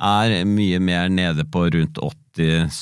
er 0.00 0.44
mye 0.48 0.80
mer 0.82 1.10
nede 1.12 1.44
på 1.44 1.66
rundt 1.74 2.00
80, 2.00 2.80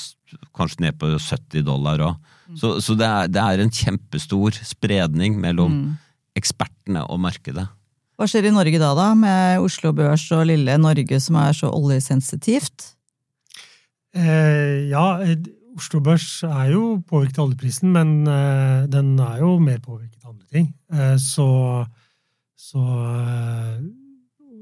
kanskje 0.57 0.87
ned 0.87 0.99
på 1.01 1.11
70 1.17 1.67
dollar 1.67 2.05
òg. 2.05 2.35
Så, 2.57 2.79
så 2.81 2.95
det, 2.97 3.05
er, 3.05 3.29
det, 3.29 3.43
er, 3.43 3.61
en 3.61 3.73
kjempestor 3.73 4.57
spredning 4.65 5.37
mellom 5.41 5.75
mm. 5.75 5.91
ekspertene 6.39 7.03
og 7.05 7.21
markedet. 7.21 7.67
Hva 8.19 8.27
skjer 8.27 8.49
i 8.49 8.55
Norge 8.55 8.81
da, 8.81 8.95
da, 8.99 9.11
med 9.15 9.63
Oslo 9.63 9.93
Børs 9.95 10.25
og 10.35 10.47
lille 10.49 10.75
Norge 10.81 11.21
som 11.23 11.37
er 11.39 11.53
så 11.55 11.69
oljesensitivt? 11.71 12.95
Eh, 14.17 14.89
ja, 14.89 15.05
Oslo 15.79 16.01
Børs 16.03 16.41
er 16.49 16.73
jo 16.73 16.97
påvirket 17.07 17.39
av 17.39 17.51
oljeprisen, 17.51 17.93
men 17.95 18.27
eh, 18.27 18.89
den 18.91 19.13
er 19.23 19.45
jo 19.45 19.55
mer 19.63 19.79
påvirket 19.85 20.25
av 20.25 20.33
andre 20.33 20.49
ting. 20.51 20.73
Eh, 20.91 21.15
så, 21.23 21.49
så 22.59 22.83
eh, 23.13 23.77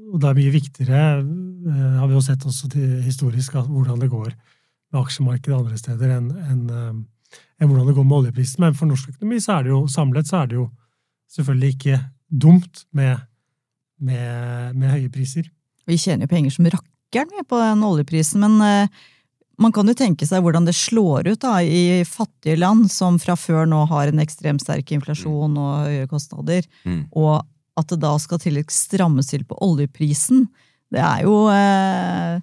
Og 0.07 0.21
det 0.23 0.29
er 0.29 0.37
mye 0.37 0.53
viktigere, 0.53 0.99
eh, 1.19 1.97
har 1.99 2.07
vi 2.07 2.15
jo 2.15 2.23
sett 2.23 2.45
også 2.47 2.69
historisk, 3.03 3.57
hvordan 3.67 3.99
det 3.99 4.09
går 4.11 4.31
med 4.31 5.01
aksjemarkedet 5.01 5.57
andre 5.57 5.77
steder 5.77 6.13
enn 6.15 6.29
en, 6.31 6.61
eh, 6.71 7.39
enn 7.59 7.67
hvordan 7.69 7.87
det 7.89 7.95
går 7.97 8.05
med 8.07 8.17
oljeprisen. 8.21 8.59
Men 8.63 8.73
for 8.77 8.87
norsk 8.87 9.09
økonomi 9.15 9.41
så 9.43 9.57
er 9.59 9.67
det 9.67 9.73
jo 9.73 9.81
samlet 9.91 10.29
så 10.29 10.43
er 10.43 10.47
det 10.47 10.59
jo 10.61 10.69
selvfølgelig 11.35 11.73
ikke 11.75 11.99
dumt 12.31 12.85
med, 12.93 13.19
med, 13.99 14.75
med 14.75 14.93
høye 14.95 15.11
priser. 15.11 15.49
Vi 15.87 15.97
tjener 15.99 16.27
jo 16.27 16.31
penger 16.35 16.51
som 16.55 16.65
rakkeren 16.65 17.35
med 17.35 17.47
på 17.47 17.59
den 17.59 17.83
oljeprisen, 17.87 18.39
men 18.43 18.57
uh, 18.61 18.87
man 19.59 19.73
kan 19.75 19.87
jo 19.87 19.95
tenke 19.97 20.27
seg 20.27 20.43
hvordan 20.43 20.67
det 20.67 20.75
slår 20.77 21.27
ut 21.31 21.41
da, 21.43 21.57
i 21.63 22.03
fattige 22.07 22.59
land 22.59 22.89
som 22.91 23.17
fra 23.19 23.35
før 23.39 23.65
nå 23.69 23.85
har 23.89 24.11
en 24.11 24.19
ekstremt 24.23 24.61
sterk 24.63 24.91
inflasjon 24.95 25.55
og 25.57 25.87
høye 25.87 26.07
kostnader, 26.11 26.67
Mm. 26.85 27.07
og 27.11 27.45
at 27.77 27.91
det 27.91 27.99
da 28.01 28.15
skal 28.21 28.41
til 28.41 28.59
strammes 28.73 29.29
til 29.31 29.45
på 29.47 29.57
oljeprisen. 29.63 30.47
Det 30.93 31.03
er 31.03 31.23
jo 31.27 31.45
eh, 31.51 32.41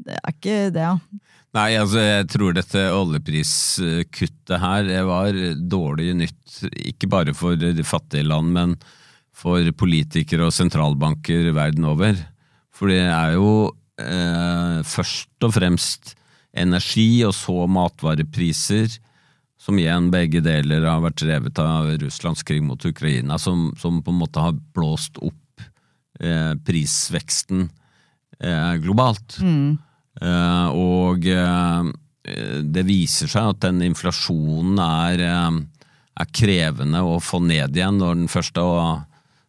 Det 0.00 0.16
er 0.16 0.32
ikke 0.34 0.58
det, 0.74 0.86
ja. 0.86 0.94
Nei, 1.50 1.74
altså 1.80 1.98
jeg 1.98 2.28
tror 2.30 2.54
dette 2.54 2.82
oljepriskuttet 2.94 4.60
her 4.62 4.90
var 5.08 5.34
dårlig 5.58 6.12
nytt, 6.20 6.60
ikke 6.70 7.08
bare 7.10 7.34
for 7.34 7.58
de 7.58 7.84
fattige 7.84 8.22
land, 8.22 8.52
men 8.54 8.76
for 9.34 9.66
politikere 9.74 10.46
og 10.46 10.54
sentralbanker 10.54 11.50
verden 11.56 11.88
over. 11.90 12.14
For 12.70 12.92
det 12.92 13.02
er 13.02 13.34
jo 13.34 13.50
eh, 13.98 14.78
først 14.86 15.46
og 15.46 15.56
fremst 15.56 16.14
energi 16.56 17.22
og 17.26 17.34
så 17.36 17.66
matvarepriser, 17.70 18.98
som 19.70 19.78
igjen 19.78 20.08
begge 20.10 20.40
deler 20.42 20.82
har 20.88 21.02
vært 21.04 21.20
drevet 21.22 21.58
av 21.62 21.92
Russlands 22.02 22.42
krig 22.42 22.62
mot 22.66 22.82
Ukraina, 22.82 23.38
som, 23.38 23.68
som 23.78 24.00
på 24.02 24.10
en 24.10 24.18
måte 24.18 24.42
har 24.42 24.56
blåst 24.74 25.20
opp 25.22 25.62
eh, 26.18 26.56
prisveksten 26.66 27.68
eh, 28.42 28.72
globalt. 28.82 29.36
Eh, 30.18 30.68
og 30.74 31.28
eh, 31.30 31.92
det 32.66 32.82
viser 32.88 33.30
seg 33.30 33.52
at 33.52 33.60
den 33.62 33.78
inflasjonen 33.86 34.80
er, 34.82 35.22
eh, 35.28 35.60
er 36.18 36.32
krevende 36.34 37.04
å 37.06 37.20
få 37.22 37.38
ned 37.46 37.78
igjen 37.78 38.02
når 38.02 38.18
den 38.24 38.32
første 38.32 38.64
og 38.66 39.04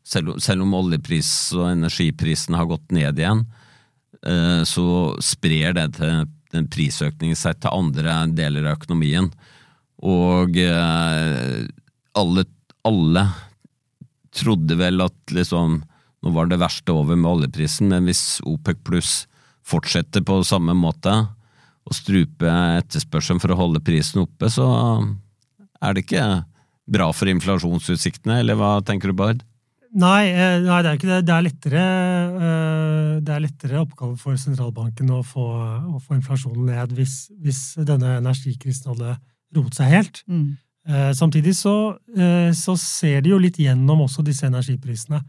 selv, 0.06 0.38
selv 0.38 0.68
om 0.68 0.76
oljepris 0.84 1.32
og 1.58 1.72
energiprisen 1.72 2.60
har 2.60 2.70
gått 2.70 2.94
ned 2.94 3.18
igjen, 3.18 3.42
eh, 4.22 4.62
så 4.70 4.86
sprer 5.18 5.74
det 5.80 5.96
til 5.98 6.28
den 6.54 6.70
prisøkningen 6.70 7.40
seg 7.40 7.58
til 7.58 7.74
andre 7.74 8.20
deler 8.38 8.70
av 8.70 8.78
økonomien. 8.78 9.32
Og 10.02 10.58
eh, 10.58 11.68
alle, 12.18 12.46
alle 12.88 13.26
trodde 14.32 14.78
vel 14.80 15.04
at 15.04 15.36
liksom 15.36 15.82
nå 16.22 16.32
var 16.36 16.50
det 16.52 16.60
verste 16.62 16.94
over 16.94 17.18
med 17.18 17.30
oljeprisen, 17.32 17.90
men 17.90 18.06
hvis 18.06 18.40
OPEC 18.46 18.82
pluss 18.86 19.14
fortsetter 19.66 20.22
på 20.26 20.42
samme 20.46 20.76
måte 20.78 21.14
og 21.82 21.96
strupe 21.98 22.50
etterspørselen 22.78 23.42
for 23.42 23.54
å 23.54 23.58
holde 23.58 23.82
prisen 23.84 24.22
oppe, 24.22 24.50
så 24.54 24.68
er 25.82 25.96
det 25.96 26.06
ikke 26.06 26.26
bra 26.92 27.08
for 27.16 27.32
inflasjonsutsiktene, 27.32 28.42
eller 28.44 28.60
hva 28.60 28.76
tenker 28.86 29.10
du, 29.10 29.18
Bard? 29.18 29.42
Nei, 29.92 30.30
eh, 30.30 30.62
nei, 30.64 30.78
det 30.86 30.92
er 30.92 30.98
ikke 31.00 31.10
det. 31.10 31.20
Det 31.28 31.34
er 31.36 31.44
lettere, 31.44 31.82
eh, 32.48 33.16
det 33.26 33.34
er 33.34 33.44
lettere 33.44 33.82
oppgave 33.82 34.16
for 34.22 34.38
sentralbanken 34.40 35.10
å 35.12 35.20
få, 35.26 35.48
å 35.98 36.00
få 36.00 36.16
inflasjonen 36.16 36.70
ned 36.70 36.94
hvis, 36.96 37.26
hvis 37.44 37.62
denne 37.84 38.20
energikrisen 38.22 38.94
hadde 38.94 39.18
roet 39.56 39.76
seg 39.78 39.92
helt. 39.92 40.24
Mm. 40.28 40.58
Eh, 40.88 41.12
Samtidig 41.14 41.54
så, 41.58 41.98
eh, 42.18 42.52
så 42.58 42.76
ser 42.80 43.22
de 43.22 43.30
jo 43.34 43.38
litt 43.42 43.60
gjennom 43.62 44.02
også 44.08 44.24
disse 44.26 44.48
energiprisene. 44.48 45.22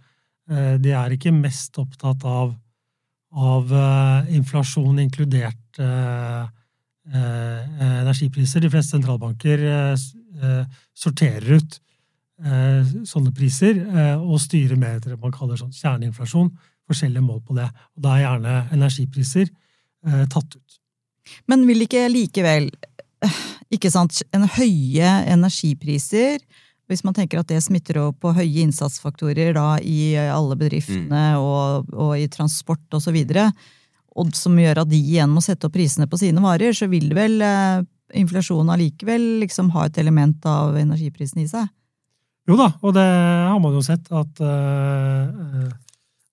Eh, 0.51 0.77
De 0.79 0.91
er 0.97 1.11
ikke 1.17 1.33
mest 1.35 1.77
opptatt 1.79 2.25
av, 2.25 2.55
av 3.33 3.73
eh, 3.73 4.35
inflasjon, 4.37 4.99
inkludert 5.03 5.79
eh, 5.79 6.43
eh, 7.13 7.63
energipriser. 8.03 8.61
De 8.65 8.71
fleste 8.73 8.97
sentralbanker 8.97 9.67
sorterer 10.97 11.59
ut 11.59 11.75
eh, 12.43 12.93
sånne 13.07 13.31
priser 13.37 13.77
og 14.17 14.41
styrer 14.41 14.79
med 14.81 14.97
etter 14.97 15.13
det 15.13 15.21
man 15.21 15.35
kaller 15.35 15.61
sånn 15.61 15.75
kjerneinflasjon. 15.77 16.49
Forskjellige 16.89 17.23
mål 17.23 17.43
på 17.47 17.55
det. 17.55 17.69
Og 17.97 18.03
da 18.07 18.17
er 18.17 18.25
gjerne 18.25 18.55
energipriser 18.75 19.47
eh, 19.47 20.25
tatt 20.33 20.57
ut. 20.57 20.79
Men 21.47 21.67
vil 21.69 21.85
ikke 21.85 22.09
likevel 22.11 22.71
ikke 23.73 23.91
sant, 23.93 24.21
en 24.37 24.45
høye 24.59 25.15
energipriser 25.33 26.43
hvis 26.91 27.05
man 27.07 27.15
tenker 27.17 27.41
at 27.41 27.49
det 27.49 27.63
smitter 27.65 28.01
over 28.03 28.17
på 28.21 28.33
høye 28.37 28.67
innsatsfaktorer 28.67 29.55
da, 29.57 29.79
i 29.81 30.13
alle 30.19 30.59
bedriftene 30.61 31.23
og, 31.41 31.89
og 31.95 32.17
i 32.21 32.29
transport 32.33 32.83
osv., 32.91 32.99
og, 32.99 33.05
så 33.07 33.15
videre, 33.15 33.47
og 34.19 34.35
som 34.37 34.59
gjør 34.61 34.83
at 34.83 34.91
de 34.91 34.99
igjen 35.01 35.33
må 35.33 35.41
sette 35.45 35.69
opp 35.69 35.77
prisene 35.77 36.09
på 36.11 36.21
sine 36.21 36.43
varer, 36.45 36.75
så 36.77 36.91
vil 36.93 37.09
vel 37.17 37.41
eh, 37.47 37.85
inflasjonen 38.21 38.75
allikevel 38.75 39.25
liksom 39.41 39.71
ha 39.77 39.87
et 39.89 40.03
element 40.03 40.45
av 40.49 40.77
energiprisen 40.77 41.41
i 41.41 41.49
seg? 41.49 41.71
Jo 42.51 42.59
da, 42.59 42.73
og 42.83 42.97
det 42.97 43.07
har 43.07 43.59
man 43.63 43.77
jo 43.79 43.85
sett 43.87 44.09
at, 44.11 44.41
uh, 44.43 45.71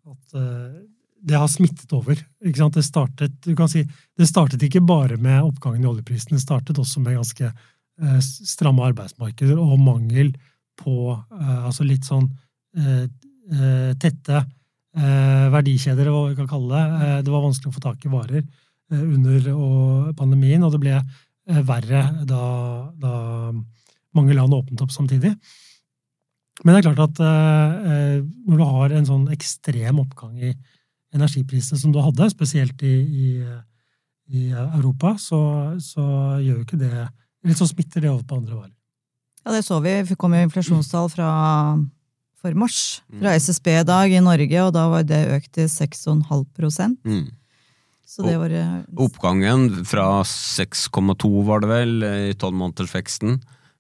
at 0.10 0.39
eh, 0.41 0.80
det 1.21 1.36
har 1.36 1.47
smittet 1.47 1.91
over. 1.93 2.19
Det, 2.39 2.84
startet, 2.84 3.49
si, 3.71 3.84
det 4.17 4.27
startet 4.27 4.63
ikke 4.65 4.82
bare 4.86 5.17
med 5.19 5.43
oppgangen 5.43 5.84
i 5.84 5.89
oljeprisen, 5.89 6.36
det 6.38 6.43
startet 6.43 6.79
også 6.79 7.01
med 7.03 7.17
ganske 7.19 7.49
eh, 7.49 8.19
stramme 8.23 8.86
arbeidsmarkeder 8.91 9.60
og 9.60 9.79
mangel 9.84 10.32
på 10.79 11.12
eh, 11.12 11.65
altså 11.67 11.88
litt 11.88 12.08
sånn 12.08 12.29
eh, 12.77 13.05
eh, 13.05 13.91
tette 13.99 14.38
eh, 14.39 15.47
verdikjeder, 15.53 16.12
hva 16.12 16.29
vi 16.29 16.39
kan 16.39 16.49
kalle 16.49 16.75
det. 16.75 17.08
Eh, 17.08 17.17
det 17.27 17.34
var 17.34 17.45
vanskelig 17.47 17.73
å 17.73 17.77
få 17.77 17.86
tak 17.89 18.05
i 18.05 18.13
varer 18.13 18.45
under 18.89 19.51
og 19.53 20.13
pandemien, 20.17 20.63
og 20.65 20.71
det 20.73 20.79
ble 20.82 20.95
verre 21.65 21.99
da, 22.25 22.45
da 22.97 23.12
mange 24.17 24.34
land 24.34 24.55
åpnet 24.55 24.82
opp 24.82 24.93
samtidig. 24.93 25.29
Men 26.63 26.73
det 26.73 26.79
er 26.79 26.88
klart 26.88 27.03
at 27.03 27.21
når 27.21 28.58
du 28.58 28.63
har 28.65 28.95
en 28.97 29.05
sånn 29.05 29.27
ekstrem 29.36 30.01
oppgang 30.01 30.41
i 30.41 30.55
energiprisene 31.15 31.80
som 31.82 31.93
du 31.93 32.00
hadde, 32.04 32.30
spesielt 32.32 32.84
i, 32.86 32.95
i, 33.26 33.30
i 34.30 34.50
Europa, 34.54 35.15
så, 35.22 35.39
så 35.82 36.04
gjør 36.41 36.60
jo 36.60 36.65
ikke 36.65 36.82
det 36.82 36.91
Eller 37.43 37.56
så 37.56 37.69
smitter 37.69 38.04
det 38.04 38.12
over 38.12 38.26
på 38.28 38.36
andre 38.36 38.58
varer. 38.58 38.76
Ja, 39.45 39.54
det 39.56 39.63
så 39.63 39.80
vi. 39.80 39.93
Vi 40.04 40.17
kom 40.19 40.36
jo 40.36 40.43
inflasjonstall 40.43 41.08
fra, 41.13 41.30
for 42.41 42.58
mars 42.60 43.00
fra 43.08 43.34
SSB 43.39 43.69
i 43.80 43.86
dag 43.88 44.12
i 44.12 44.24
Norge, 44.24 44.63
og 44.65 44.74
da 44.76 44.88
var 44.91 45.06
det 45.08 45.22
økt 45.38 45.54
til 45.56 45.69
6,5 45.72 46.98
Mm. 47.06 47.30
Så 48.10 48.26
det 48.26 48.39
var 48.41 48.50
eh, 48.50 48.82
Oppgangen 48.98 49.86
fra 49.86 50.24
6,2 50.26 51.30
var 51.45 51.62
det 51.62 51.69
vel, 51.69 51.91
i 52.32 52.34
tolvmånedersveksten, 52.41 53.38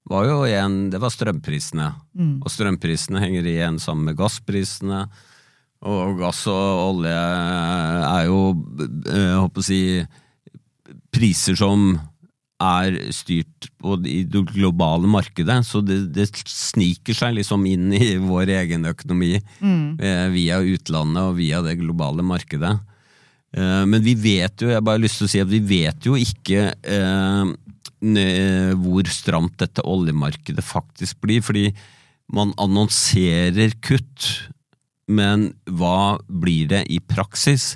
var 0.09 0.27
jo 0.29 0.43
igjen 0.45 0.91
Det 0.93 1.01
var 1.01 1.09
strømprisene. 1.13 1.87
mm. 2.13 2.35
Og 2.45 2.51
strømprisene 2.53 3.23
henger 3.23 3.49
igjen 3.49 3.79
sammen 3.81 4.05
med 4.05 4.17
gassprisene. 4.17 5.07
Og 5.87 6.17
gass 6.19 6.43
og 6.51 6.81
olje 6.89 7.15
er 7.15 8.25
jo, 8.27 8.39
eh, 8.83 9.25
jeg 9.29 9.39
håper 9.39 9.63
å 9.63 9.67
si, 9.69 9.81
priser 11.13 11.55
som 11.59 11.93
er 12.59 12.97
styrt 13.15 13.69
på 13.79 13.95
i 14.03 14.25
det 14.27 14.41
globale 14.51 15.07
markedet, 15.07 15.61
så 15.63 15.79
det, 15.79 16.01
det 16.11 16.27
sniker 16.43 17.15
seg 17.15 17.37
liksom 17.37 17.63
inn 17.71 17.93
i 17.95 18.17
vår 18.19 18.51
egen 18.57 18.83
økonomi 18.89 19.37
mm. 19.63 19.95
via 20.35 20.59
utlandet 20.59 21.23
og 21.23 21.37
via 21.39 21.61
det 21.63 21.77
globale 21.79 22.25
markedet. 22.27 22.73
Eh, 23.55 23.85
Men 23.87 24.03
vi 24.03 24.15
vet 24.19 24.59
jo, 24.61 24.69
jeg 24.69 24.79
har 24.81 24.85
bare 24.85 25.01
lyst 25.05 25.21
til 25.21 25.29
å 25.29 25.31
si 25.31 25.41
at 25.41 25.49
vi 25.51 25.61
vet 25.63 26.09
jo 26.09 26.19
ikke 26.19 26.67
eh, 26.83 27.55
hvor 28.79 29.09
stramt 29.11 29.57
dette 29.59 29.83
oljemarkedet 29.83 30.63
faktisk 30.63 31.19
blir, 31.23 31.43
fordi 31.43 31.69
man 32.31 32.53
annonserer 32.61 33.73
kutt, 33.83 34.27
men 35.09 35.49
hva 35.65 36.19
blir 36.29 36.69
det 36.69 36.83
i 36.93 36.99
praksis? 37.01 37.73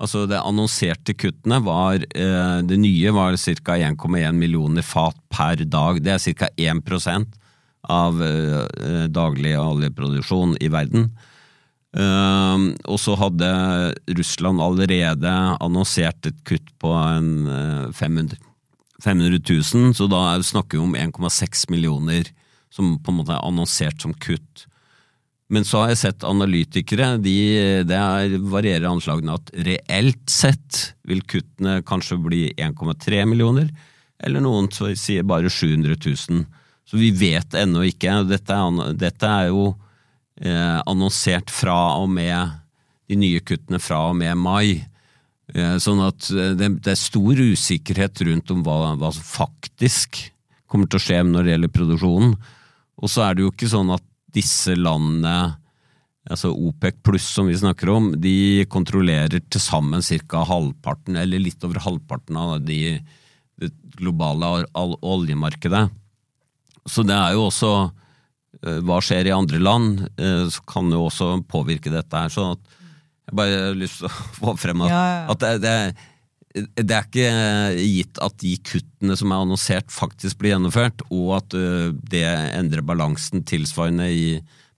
Altså 0.00 0.24
Det 0.26 0.40
annonserte 0.40 1.12
kuttene 1.14 1.58
var 1.60 2.00
eh, 2.00 2.58
Det 2.64 2.78
nye 2.80 3.12
var 3.12 3.36
ca. 3.36 3.76
1,1 3.76 4.32
millioner 4.32 4.82
fat 4.82 5.18
per 5.28 5.64
dag. 5.68 6.00
Det 6.00 6.16
er 6.16 6.32
ca. 6.32 6.48
1% 6.56 7.38
av 7.92 8.22
eh, 8.22 9.06
daglig 9.10 9.52
oljeproduksjon 9.58 10.56
i 10.62 10.70
verden. 10.72 11.10
Ehm, 11.92 12.70
og 12.88 13.00
så 13.02 13.16
hadde 13.20 13.48
Russland 14.16 14.62
allerede 14.64 15.32
annonsert 15.60 16.30
et 16.30 16.38
kutt 16.48 16.70
på 16.80 16.92
en 16.96 17.48
eh, 17.50 17.88
500, 17.92 18.38
500 19.02 19.42
000, 19.44 19.92
så 19.98 20.08
da 20.08 20.38
snakker 20.40 20.78
vi 20.78 20.84
om 20.86 20.96
1,6 20.96 21.66
millioner 21.74 22.30
som 22.72 22.94
på 22.96 23.12
en 23.12 23.18
måte 23.20 23.34
er 23.34 23.44
annonsert 23.44 24.00
som 24.00 24.14
kutt. 24.14 24.64
Men 25.52 25.66
så 25.68 25.82
har 25.82 25.92
jeg 25.92 26.00
sett 26.00 26.24
analytikere, 26.24 27.18
de, 27.20 27.36
det 27.84 27.98
er, 27.98 28.36
varierer 28.40 28.88
anslagene 28.88 29.34
at 29.36 29.50
reelt 29.66 30.24
sett 30.32 30.94
vil 31.08 31.20
kuttene 31.28 31.82
kanskje 31.84 32.16
bli 32.24 32.42
1,3 32.56 33.26
millioner, 33.28 33.68
eller 34.22 34.40
noen 34.40 34.70
sier 34.72 35.26
bare 35.28 35.50
700 35.52 35.98
000. 35.98 36.44
Så 36.88 36.96
vi 36.96 37.10
vet 37.16 37.54
ennå 37.58 37.84
ikke. 37.88 38.22
Dette 38.30 38.56
er, 38.56 38.94
dette 38.96 39.28
er 39.28 39.50
jo 39.50 39.74
eh, 40.40 40.78
annonsert 40.88 41.52
fra 41.52 41.98
og 42.00 42.08
med 42.12 42.56
de 43.10 43.18
nye 43.18 43.42
kuttene 43.44 43.80
fra 43.82 44.06
og 44.10 44.16
med 44.22 44.38
mai. 44.40 44.82
Eh, 45.52 45.76
sånn 45.82 46.00
at 46.04 46.30
eh, 46.32 46.54
det, 46.58 46.70
det 46.84 46.94
er 46.94 47.00
stor 47.00 47.42
usikkerhet 47.42 48.24
rundt 48.28 48.52
om 48.54 48.62
hva, 48.64 48.94
hva 49.00 49.12
som 49.12 49.26
faktisk 49.26 50.20
kommer 50.70 50.88
til 50.88 51.00
å 51.00 51.04
skje 51.04 51.20
når 51.28 51.44
det 51.44 51.54
gjelder 51.54 51.76
produksjonen. 51.76 52.34
Og 53.02 53.12
så 53.12 53.26
er 53.26 53.36
det 53.36 53.44
jo 53.44 53.52
ikke 53.52 53.72
sånn 53.72 53.92
at 53.92 54.04
disse 54.34 54.74
landene 54.78 55.36
altså 56.30 56.52
OPEC 56.54 57.00
pluss 57.02 57.26
som 57.34 57.48
vi 57.50 57.56
snakker 57.58 57.90
om, 57.90 58.12
de 58.20 58.64
kontrollerer 58.70 59.40
til 59.50 59.62
sammen 59.62 60.02
ca. 60.02 60.44
halvparten, 60.46 61.18
eller 61.18 61.42
litt 61.42 61.64
over 61.66 61.82
halvparten 61.82 62.38
av 62.38 62.60
de, 62.62 63.00
det 63.58 63.72
globale 63.98 64.52
al- 64.78 64.98
oljemarkedet. 65.02 65.88
Så 66.86 67.04
det 67.06 67.14
er 67.14 67.34
jo 67.36 67.44
også 67.46 67.72
eh, 68.62 68.78
Hva 68.82 68.96
skjer 69.02 69.28
i 69.30 69.34
andre 69.34 69.60
land, 69.62 70.06
eh, 70.18 70.46
så 70.50 70.62
kan 70.66 70.90
jo 70.90 71.04
også 71.08 71.34
påvirke 71.50 71.92
dette 71.94 72.22
her. 72.24 72.30
Så 72.32 72.48
jeg 72.52 73.36
bare 73.38 73.60
har 73.68 73.78
lyst 73.78 74.00
til 74.00 74.08
å 74.10 74.14
få 74.40 74.56
frem 74.58 74.86
at, 74.86 74.94
ja, 74.94 75.02
ja. 75.10 75.26
at 75.34 75.44
det, 75.44 75.52
det, 75.66 75.76
det 76.54 76.94
er 76.96 77.06
ikke 77.06 77.28
gitt 77.80 78.18
at 78.22 78.38
de 78.42 78.54
kuttene 78.68 79.16
som 79.18 79.32
er 79.32 79.44
annonsert, 79.44 79.92
faktisk 79.92 80.40
blir 80.42 80.54
gjennomført, 80.54 81.04
og 81.10 81.36
at 81.40 81.56
det 82.12 82.24
endrer 82.28 82.84
balansen 82.84 83.44
tilsvarende 83.48 84.08
i, 84.12 84.26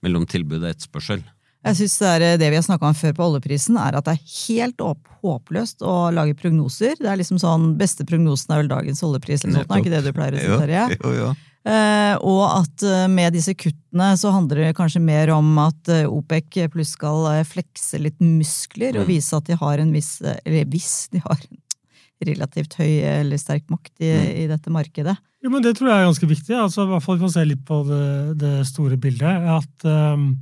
mellom 0.05 0.27
tilbud 0.29 0.61
og 0.61 0.69
etterspørsel. 0.71 1.23
Jeg 1.65 1.79
synes 1.79 1.95
det, 1.97 2.09
er 2.13 2.37
det 2.37 2.51
vi 2.53 2.57
har 2.59 2.65
snakka 2.65 2.91
om 2.91 2.97
før 2.97 3.15
på 3.17 3.25
oljeprisen, 3.25 3.79
er 3.81 3.97
at 3.97 4.05
det 4.05 4.13
er 4.19 4.35
helt 4.45 4.83
håpløst 5.25 5.81
å 5.81 5.95
lage 6.13 6.37
prognoser. 6.37 6.93
Det 6.99 7.09
er 7.09 7.17
liksom 7.17 7.39
sånn, 7.41 7.71
Beste 7.79 8.05
prognosen 8.05 8.53
er 8.53 8.61
vel 8.61 8.69
dagens 8.69 9.01
oljepris, 9.05 9.43
eller 9.43 9.63
sånt, 9.63 9.73
er 9.73 9.81
ikke 9.81 9.95
det 9.95 10.03
du 10.05 10.11
pleier 10.13 10.37
å 10.37 10.43
si, 10.43 10.51
Terje? 10.61 10.85
jo, 11.01 11.13
jo. 11.17 11.33
Eh, 11.65 12.13
og 12.21 12.43
at 12.45 12.83
uh, 12.85 13.07
med 13.09 13.33
disse 13.33 13.55
kuttene 13.57 14.11
så 14.21 14.29
handler 14.35 14.67
det 14.67 14.75
kanskje 14.77 15.01
mer 15.01 15.31
om 15.33 15.47
at 15.63 15.89
uh, 15.89 16.03
OPEC 16.13 16.59
pluss 16.69 16.91
skal 16.93 17.25
eh, 17.31 17.45
flekse 17.49 17.97
litt 17.97 18.21
muskler 18.21 18.93
Mm. 18.93 18.99
og 19.01 19.09
vise 19.09 19.33
at 19.33 19.49
de 19.49 19.57
har 19.57 19.81
en 19.81 19.89
viss 19.95 20.19
eh, 20.21 20.37
Eller 20.45 20.69
viss, 20.69 21.07
de 21.09 21.23
har 21.25 21.33
en 21.33 21.57
relativt 22.23 22.77
høy 22.79 23.01
eller 23.03 23.37
sterk 23.37 23.65
makt 23.69 23.91
i, 23.99 24.11
Mm. 24.15 24.29
i 24.43 24.47
dette 24.47 24.71
markedet. 24.71 25.17
Jo, 25.43 25.49
men 25.49 25.61
Det 25.61 25.75
tror 25.77 25.89
jeg 25.89 25.97
er 25.99 26.07
ganske 26.09 26.27
viktig. 26.29 26.55
altså 26.55 26.83
i 26.85 26.89
hvert 26.89 27.03
fall 27.03 27.17
Vi 27.17 27.23
kan 27.25 27.33
se 27.35 27.45
litt 27.45 27.65
på 27.65 27.81
det, 27.87 28.37
det 28.39 28.53
store 28.67 28.97
bildet. 28.97 29.23
At, 29.59 29.85
um, 29.85 30.37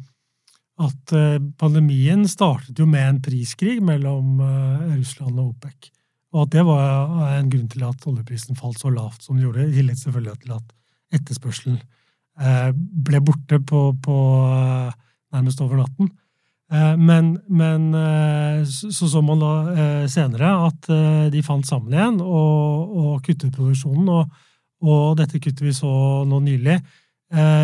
at 0.79 1.13
uh, 1.13 1.39
pandemien 1.57 2.27
startet 2.27 2.77
jo 2.79 2.85
med 2.85 3.03
en 3.09 3.21
priskrig 3.21 3.81
mellom 3.81 4.39
uh, 4.39 4.95
Russland 4.95 5.39
og 5.39 5.55
OPEC. 5.55 5.91
Og 6.33 6.45
at 6.47 6.49
det 6.55 6.63
var 6.65 7.09
uh, 7.09 7.37
en 7.39 7.49
grunn 7.49 7.67
til 7.69 7.83
at 7.83 8.07
oljeprisen 8.07 8.55
falt 8.55 8.79
så 8.79 8.89
lavt 8.93 9.21
som 9.23 9.35
den 9.35 9.45
gjorde. 9.45 9.67
I 9.69 9.75
tillegg 9.75 9.97
selvfølgelig 9.97 10.39
til 10.45 10.55
at 10.55 10.73
etterspørselen 11.19 11.79
uh, 12.39 12.71
ble 12.73 13.19
borte 13.21 13.59
på, 13.59 13.93
på 14.01 14.17
uh, 14.47 14.91
nærmest 15.33 15.61
over 15.61 15.83
natten. 15.83 16.09
Eh, 16.71 16.97
Men, 16.97 17.37
men 17.47 17.93
eh, 17.93 18.63
så 18.65 19.07
så 19.09 19.21
man 19.21 19.41
da 19.41 19.53
eh, 19.73 20.07
senere 20.07 20.51
at 20.69 20.89
de 21.31 21.43
fant 21.45 21.65
sammen 21.67 21.93
igjen 21.93 22.19
og, 22.23 22.97
og 22.97 23.23
kuttet 23.25 23.53
produksjonen. 23.55 24.09
Og, 24.09 24.43
og 24.83 25.17
dette 25.19 25.39
kuttet 25.39 25.63
vi 25.63 25.73
så 25.75 26.23
nå 26.27 26.41
nylig, 26.43 26.81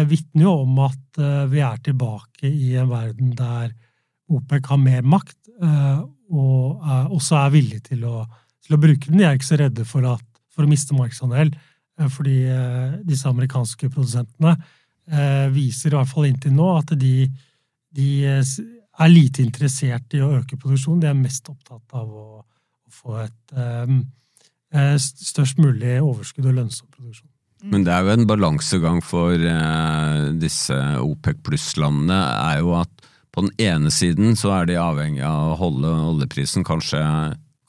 vitner 0.09 0.45
jo 0.47 0.51
om 0.63 0.77
at 0.81 1.17
vi 1.51 1.59
er 1.62 1.81
tilbake 1.85 2.47
i 2.47 2.71
en 2.79 2.88
verden 2.89 3.35
der 3.38 3.67
OPEC 4.31 4.69
har 4.71 4.79
mer 4.81 5.03
makt, 5.05 5.35
og 5.59 6.79
er, 6.79 7.03
også 7.12 7.35
er 7.38 7.51
villig 7.53 7.81
til 7.85 8.07
å, 8.07 8.23
til 8.65 8.77
å 8.77 8.79
bruke 8.81 9.12
den. 9.12 9.19
De 9.19 9.27
er 9.27 9.38
ikke 9.38 9.49
så 9.49 9.59
redde 9.62 9.85
for, 9.85 10.07
at, 10.09 10.25
for 10.55 10.65
å 10.65 10.71
miste 10.71 10.97
markedsandel, 10.97 11.51
fordi 12.15 12.39
disse 13.05 13.29
amerikanske 13.29 13.91
produsentene 13.91 14.55
viser 15.53 15.91
i 15.91 15.99
hvert 15.99 16.13
fall 16.15 16.31
inntil 16.31 16.55
nå 16.55 16.71
at 16.79 16.95
de, 16.97 17.27
de 17.93 18.09
er 18.99 19.12
lite 19.12 19.43
interessert 19.45 20.15
i 20.15 20.21
å 20.23 20.31
øke 20.39 20.57
produksjonen. 20.59 21.01
De 21.03 21.09
er 21.12 21.17
mest 21.17 21.49
opptatt 21.51 21.97
av 21.97 22.07
å, 22.09 22.27
å 22.43 22.93
få 22.93 23.19
et 23.23 23.53
eh, 23.55 23.97
eh, 24.75 24.95
størst 24.99 25.62
mulig 25.62 25.99
overskudd 26.03 26.49
og 26.49 26.57
lønnsom 26.62 26.89
produksjon. 26.95 27.29
Men 27.69 27.83
det 27.83 27.91
er 27.91 28.05
jo 28.05 28.13
en 28.13 28.27
balansegang 28.27 29.01
for 29.03 29.35
eh, 29.35 30.29
disse 30.39 30.77
OPEC 31.03 31.41
pluss-landene, 31.43 32.19
er 32.53 32.62
jo 32.63 32.75
at 32.79 33.07
på 33.35 33.43
den 33.45 33.51
ene 33.62 33.91
siden 33.93 34.38
så 34.39 34.53
er 34.57 34.69
de 34.69 34.79
avhengig 34.81 35.23
av 35.27 35.53
å 35.53 35.59
holde 35.59 35.91
oljeprisen, 36.13 36.63
kanskje, 36.67 37.01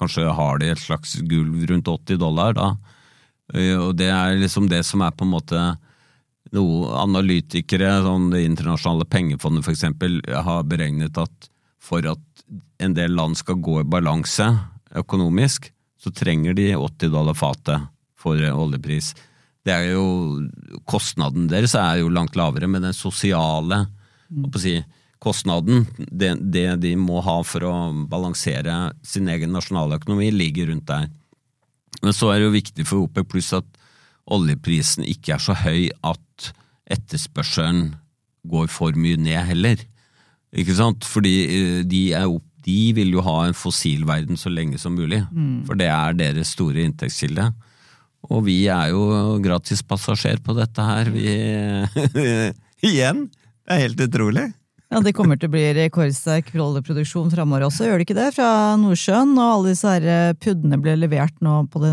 kanskje 0.00 0.30
har 0.38 0.62
de 0.62 0.70
et 0.72 0.82
slags 0.82 1.18
gulv 1.28 1.66
rundt 1.70 1.90
80 1.90 2.20
dollar 2.22 2.56
da. 2.56 2.72
Eh, 3.54 3.76
Og 3.76 3.96
det 3.98 4.10
er 4.14 4.38
liksom 4.40 4.70
det 4.70 4.84
som 4.86 5.02
er 5.02 5.14
på 5.14 5.26
en 5.26 5.34
måte 5.34 5.64
noe 6.56 6.90
analytikere, 6.98 8.00
sånn 8.04 8.30
Det 8.32 8.42
internasjonale 8.44 9.06
pengefondet 9.06 9.68
eksempel, 9.70 10.20
har 10.26 10.66
beregnet 10.66 11.18
at 11.18 11.50
for 11.80 12.04
at 12.06 12.20
en 12.82 12.94
del 12.96 13.14
land 13.14 13.38
skal 13.38 13.60
gå 13.62 13.80
i 13.80 13.88
balanse 13.88 14.46
økonomisk, 14.96 15.70
så 16.00 16.10
trenger 16.10 16.54
de 16.56 16.72
80 16.76 17.12
dollar 17.12 17.36
fatet 17.38 17.88
for 18.18 18.36
oljepris. 18.36 19.12
Det 19.64 19.72
er 19.74 19.92
jo, 19.92 20.40
Kostnaden 20.88 21.48
deres 21.50 21.74
er 21.76 22.00
jo 22.00 22.12
langt 22.12 22.36
lavere, 22.36 22.68
men 22.68 22.82
den 22.82 22.96
sosiale 22.96 23.84
hva 24.30 24.62
si, 24.62 24.78
kostnaden, 25.20 25.84
det, 25.98 26.36
det 26.54 26.66
de 26.80 26.94
må 26.96 27.20
ha 27.24 27.40
for 27.44 27.66
å 27.66 27.74
balansere 28.08 28.92
sin 29.04 29.28
egen 29.28 29.52
nasjonaløkonomi, 29.52 30.30
ligger 30.32 30.70
rundt 30.70 30.86
der. 30.88 31.10
Men 32.00 32.16
så 32.16 32.30
er 32.30 32.40
det 32.40 32.46
jo 32.46 32.54
viktig 32.54 32.86
for 32.88 33.04
OPEC 33.04 33.28
pluss 33.28 33.50
at 33.58 33.66
oljeprisen 34.30 35.04
ikke 35.08 35.34
er 35.36 35.42
så 35.42 35.54
høy 35.64 35.88
at 36.06 36.50
etterspørselen 36.90 37.94
går 38.50 38.70
for 38.72 38.96
mye 38.98 39.18
ned 39.20 39.42
heller. 39.50 39.82
Ikke 40.56 40.74
sant? 40.78 41.04
Fordi 41.06 41.34
eh, 41.46 41.80
de, 41.86 42.04
er, 42.16 42.26
opp- 42.30 42.46
de 42.66 42.78
vil 42.96 43.12
jo 43.14 43.22
ha 43.26 43.36
en 43.48 43.54
fossilverden 43.56 44.38
så 44.40 44.50
lenge 44.52 44.78
som 44.80 44.94
mulig, 44.98 45.20
for 45.68 45.78
det 45.78 45.86
er 45.92 46.16
deres 46.18 46.54
store 46.56 46.82
inntektskilde. 46.88 47.50
Og 48.30 48.42
vi 48.46 48.58
er 48.68 48.90
jo 48.92 49.38
gratis 49.42 49.80
passasjer 49.86 50.42
på 50.44 50.52
dette 50.58 50.84
her, 50.84 51.08
vi 51.14 51.24
Igjen! 52.90 53.26
Det 53.64 53.76
er 53.76 53.82
helt 53.86 54.00
utrolig. 54.02 54.46
Ja, 54.90 54.98
Det 54.98 55.12
kommer 55.14 55.38
til 55.38 55.46
å 55.46 55.52
bli 55.52 55.62
rekordsterk 55.76 56.48
rolleproduksjon 56.58 57.30
framover 57.30 57.68
også, 57.68 57.84
gjør 57.86 58.00
det 58.00 58.06
ikke 58.08 58.16
det? 58.16 58.30
Fra 58.34 58.48
Nordsjøen, 58.80 59.36
og 59.38 59.44
alle 59.44 59.70
disse 59.70 59.92
her 59.92 60.06
eh, 60.10 60.32
puddene 60.34 60.80
ble 60.82 60.96
levert 60.98 61.36
nå 61.46 61.60
på 61.70 61.82
det 61.84 61.92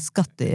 skatte... 0.00 0.48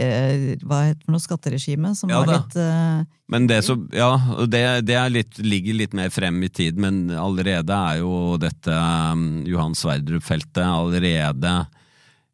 Hva 0.66 0.80
heter 0.88 1.06
det? 1.06 1.22
Skatteregimet, 1.22 1.94
som 1.94 2.10
Ja 2.10 2.24
var 2.24 2.32
litt 2.32 2.58
uh, 2.58 3.06
Men 3.30 3.46
det, 3.46 3.60
som, 3.62 3.86
ja, 3.94 4.10
det, 4.50 4.64
det 4.90 4.98
litt, 5.14 5.38
ligger 5.38 5.78
litt 5.84 5.94
mer 5.94 6.10
frem 6.10 6.42
i 6.42 6.50
tid, 6.50 6.82
men 6.82 7.06
allerede 7.14 7.78
er 7.94 8.02
jo 8.02 8.34
dette 8.42 8.74
um, 8.74 9.44
Johan 9.46 9.78
Sverdrup-feltet 9.78 10.64
allerede 10.66 11.54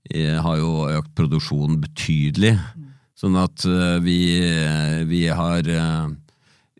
eh, 0.08 0.40
har 0.40 0.56
jo 0.56 0.88
økt 0.88 1.12
produksjonen 1.20 1.82
betydelig. 1.84 2.56
Sånn 3.20 3.36
at 3.36 3.66
eh, 3.68 3.98
vi, 4.00 4.20
eh, 4.40 5.02
vi 5.04 5.26
har 5.28 5.66
eh, 5.68 6.08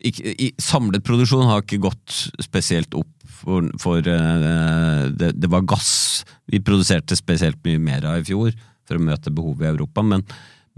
ikke, 0.01 0.33
i, 0.33 0.51
Samlet 0.61 1.05
produksjon 1.07 1.49
har 1.49 1.65
ikke 1.65 1.83
gått 1.83 2.17
spesielt 2.43 2.95
opp, 2.99 3.11
for, 3.41 3.67
for 3.81 4.05
uh, 4.05 5.09
det, 5.17 5.35
det 5.41 5.49
var 5.53 5.67
gass 5.69 6.23
vi 6.51 6.61
produserte 6.65 7.17
spesielt 7.17 7.61
mye 7.65 7.81
mer 7.81 8.05
av 8.09 8.21
i 8.21 8.27
fjor 8.29 8.53
for 8.89 8.99
å 8.99 9.05
møte 9.05 9.33
behovet 9.33 9.69
i 9.69 9.71
Europa, 9.75 10.05
men 10.05 10.27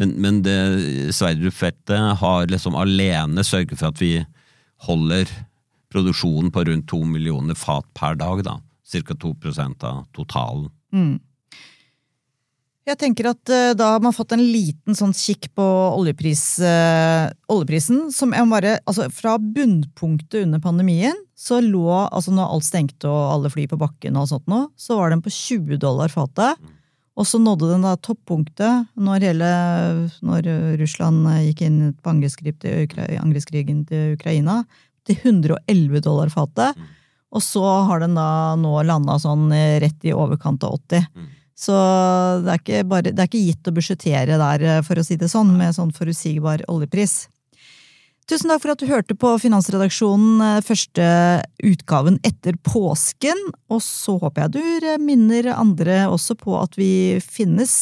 men, 0.00 0.14
men 0.24 0.40
det 0.44 0.58
Sverdrup-feltet 1.14 2.18
har 2.22 2.50
liksom 2.50 2.76
alene 2.80 3.44
sørget 3.44 3.78
for 3.78 3.92
at 3.92 4.00
vi 4.02 4.14
holder 4.86 5.30
produksjonen 5.92 6.50
på 6.52 6.64
rundt 6.68 6.88
to 6.90 7.02
millioner 7.06 7.58
fat 7.58 7.86
per 7.96 8.16
dag, 8.18 8.42
da. 8.46 8.56
Ca. 8.92 9.14
2 9.14 9.34
av 9.88 10.06
totalen. 10.16 10.70
mm. 10.92 11.14
Jeg 12.82 12.98
tenker 12.98 13.28
at 13.30 13.50
eh, 13.52 13.72
da 13.78 13.92
har 13.94 14.02
man 14.02 14.14
fått 14.14 14.32
en 14.34 14.42
liten 14.42 14.96
sånn 14.98 15.12
kikk 15.14 15.52
på 15.54 15.64
oljepris, 15.94 16.42
eh, 16.66 17.28
oljeprisen, 17.52 18.08
som 18.10 18.32
jeg 18.34 18.48
bare 18.50 18.72
Altså, 18.90 19.06
fra 19.14 19.36
bunnpunktet 19.38 20.42
under 20.42 20.62
pandemien, 20.62 21.18
så 21.38 21.60
lå 21.62 21.86
Altså, 22.08 22.34
når 22.34 22.50
alt 22.50 22.66
stengte 22.66 23.10
og 23.10 23.20
alle 23.36 23.52
fly 23.54 23.68
på 23.70 23.78
bakken 23.78 24.18
og 24.18 24.26
sånt 24.32 24.50
nå, 24.50 24.64
så 24.74 24.98
var 24.98 25.12
den 25.12 25.22
på 25.22 25.30
20 25.30 25.78
dollar 25.82 26.10
fatet. 26.10 26.58
Og 27.12 27.28
så 27.28 27.38
nådde 27.38 27.68
den 27.70 27.84
da 27.84 27.92
toppunktet 28.00 28.88
når 28.96 29.26
hele 29.28 29.50
Når 30.24 30.48
Russland 30.80 31.28
gikk 31.44 31.62
inn 31.66 31.78
på 31.94 32.14
angrepskrigen 32.14 33.84
til 33.86 34.16
Ukraina, 34.16 34.62
til 35.06 35.20
111 35.22 36.02
dollar 36.02 36.32
fatet. 36.34 36.74
Og 37.32 37.44
så 37.44 37.62
har 37.86 38.02
den 38.02 38.18
da 38.18 38.56
nå 38.60 38.74
landa 38.84 39.16
sånn 39.22 39.46
eh, 39.54 39.78
rett 39.84 40.08
i 40.08 40.16
overkant 40.16 40.66
av 40.66 40.80
80. 40.82 41.06
Så 41.58 41.74
det 42.44 42.54
er 42.54 42.62
ikke, 42.62 42.80
bare, 42.88 43.12
det 43.12 43.20
er 43.20 43.28
ikke 43.28 43.44
gitt 43.44 43.68
å 43.68 43.74
budsjettere 43.76 44.40
der, 44.40 44.64
eh, 44.64 44.82
for 44.86 44.98
å 44.98 45.04
si 45.06 45.18
det 45.20 45.30
sånn, 45.32 45.52
med 45.58 45.76
sånn 45.76 45.92
forutsigbar 45.94 46.64
oljepris. 46.72 47.26
Tusen 48.30 48.52
takk 48.52 48.62
for 48.62 48.72
at 48.72 48.80
du 48.80 48.86
hørte 48.86 49.16
på 49.18 49.34
Finansredaksjonen 49.42 50.42
eh, 50.46 50.62
første 50.64 51.06
utgaven 51.68 52.18
etter 52.26 52.56
påsken. 52.64 53.38
Og 53.68 53.82
så 53.84 54.16
håper 54.22 54.46
jeg 54.46 54.54
du 54.56 54.88
eh, 54.88 54.98
minner 55.02 55.52
andre 55.54 56.04
også 56.08 56.38
på 56.40 56.56
at 56.60 56.78
vi 56.80 57.20
finnes. 57.22 57.74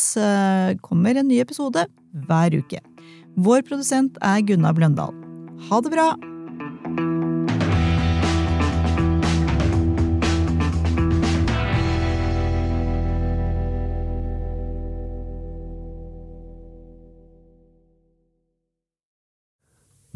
Kommer 0.85 1.17
en 1.17 1.31
ny 1.31 1.41
episode 1.45 1.87
hver 2.27 2.59
uke. 2.59 2.83
Vår 3.41 3.63
produsent 3.69 4.19
er 4.27 4.43
Gunnar 4.45 4.75
Bløndal. 4.77 5.15
Ha 5.71 5.85
det 5.85 5.95
bra! 5.95 6.11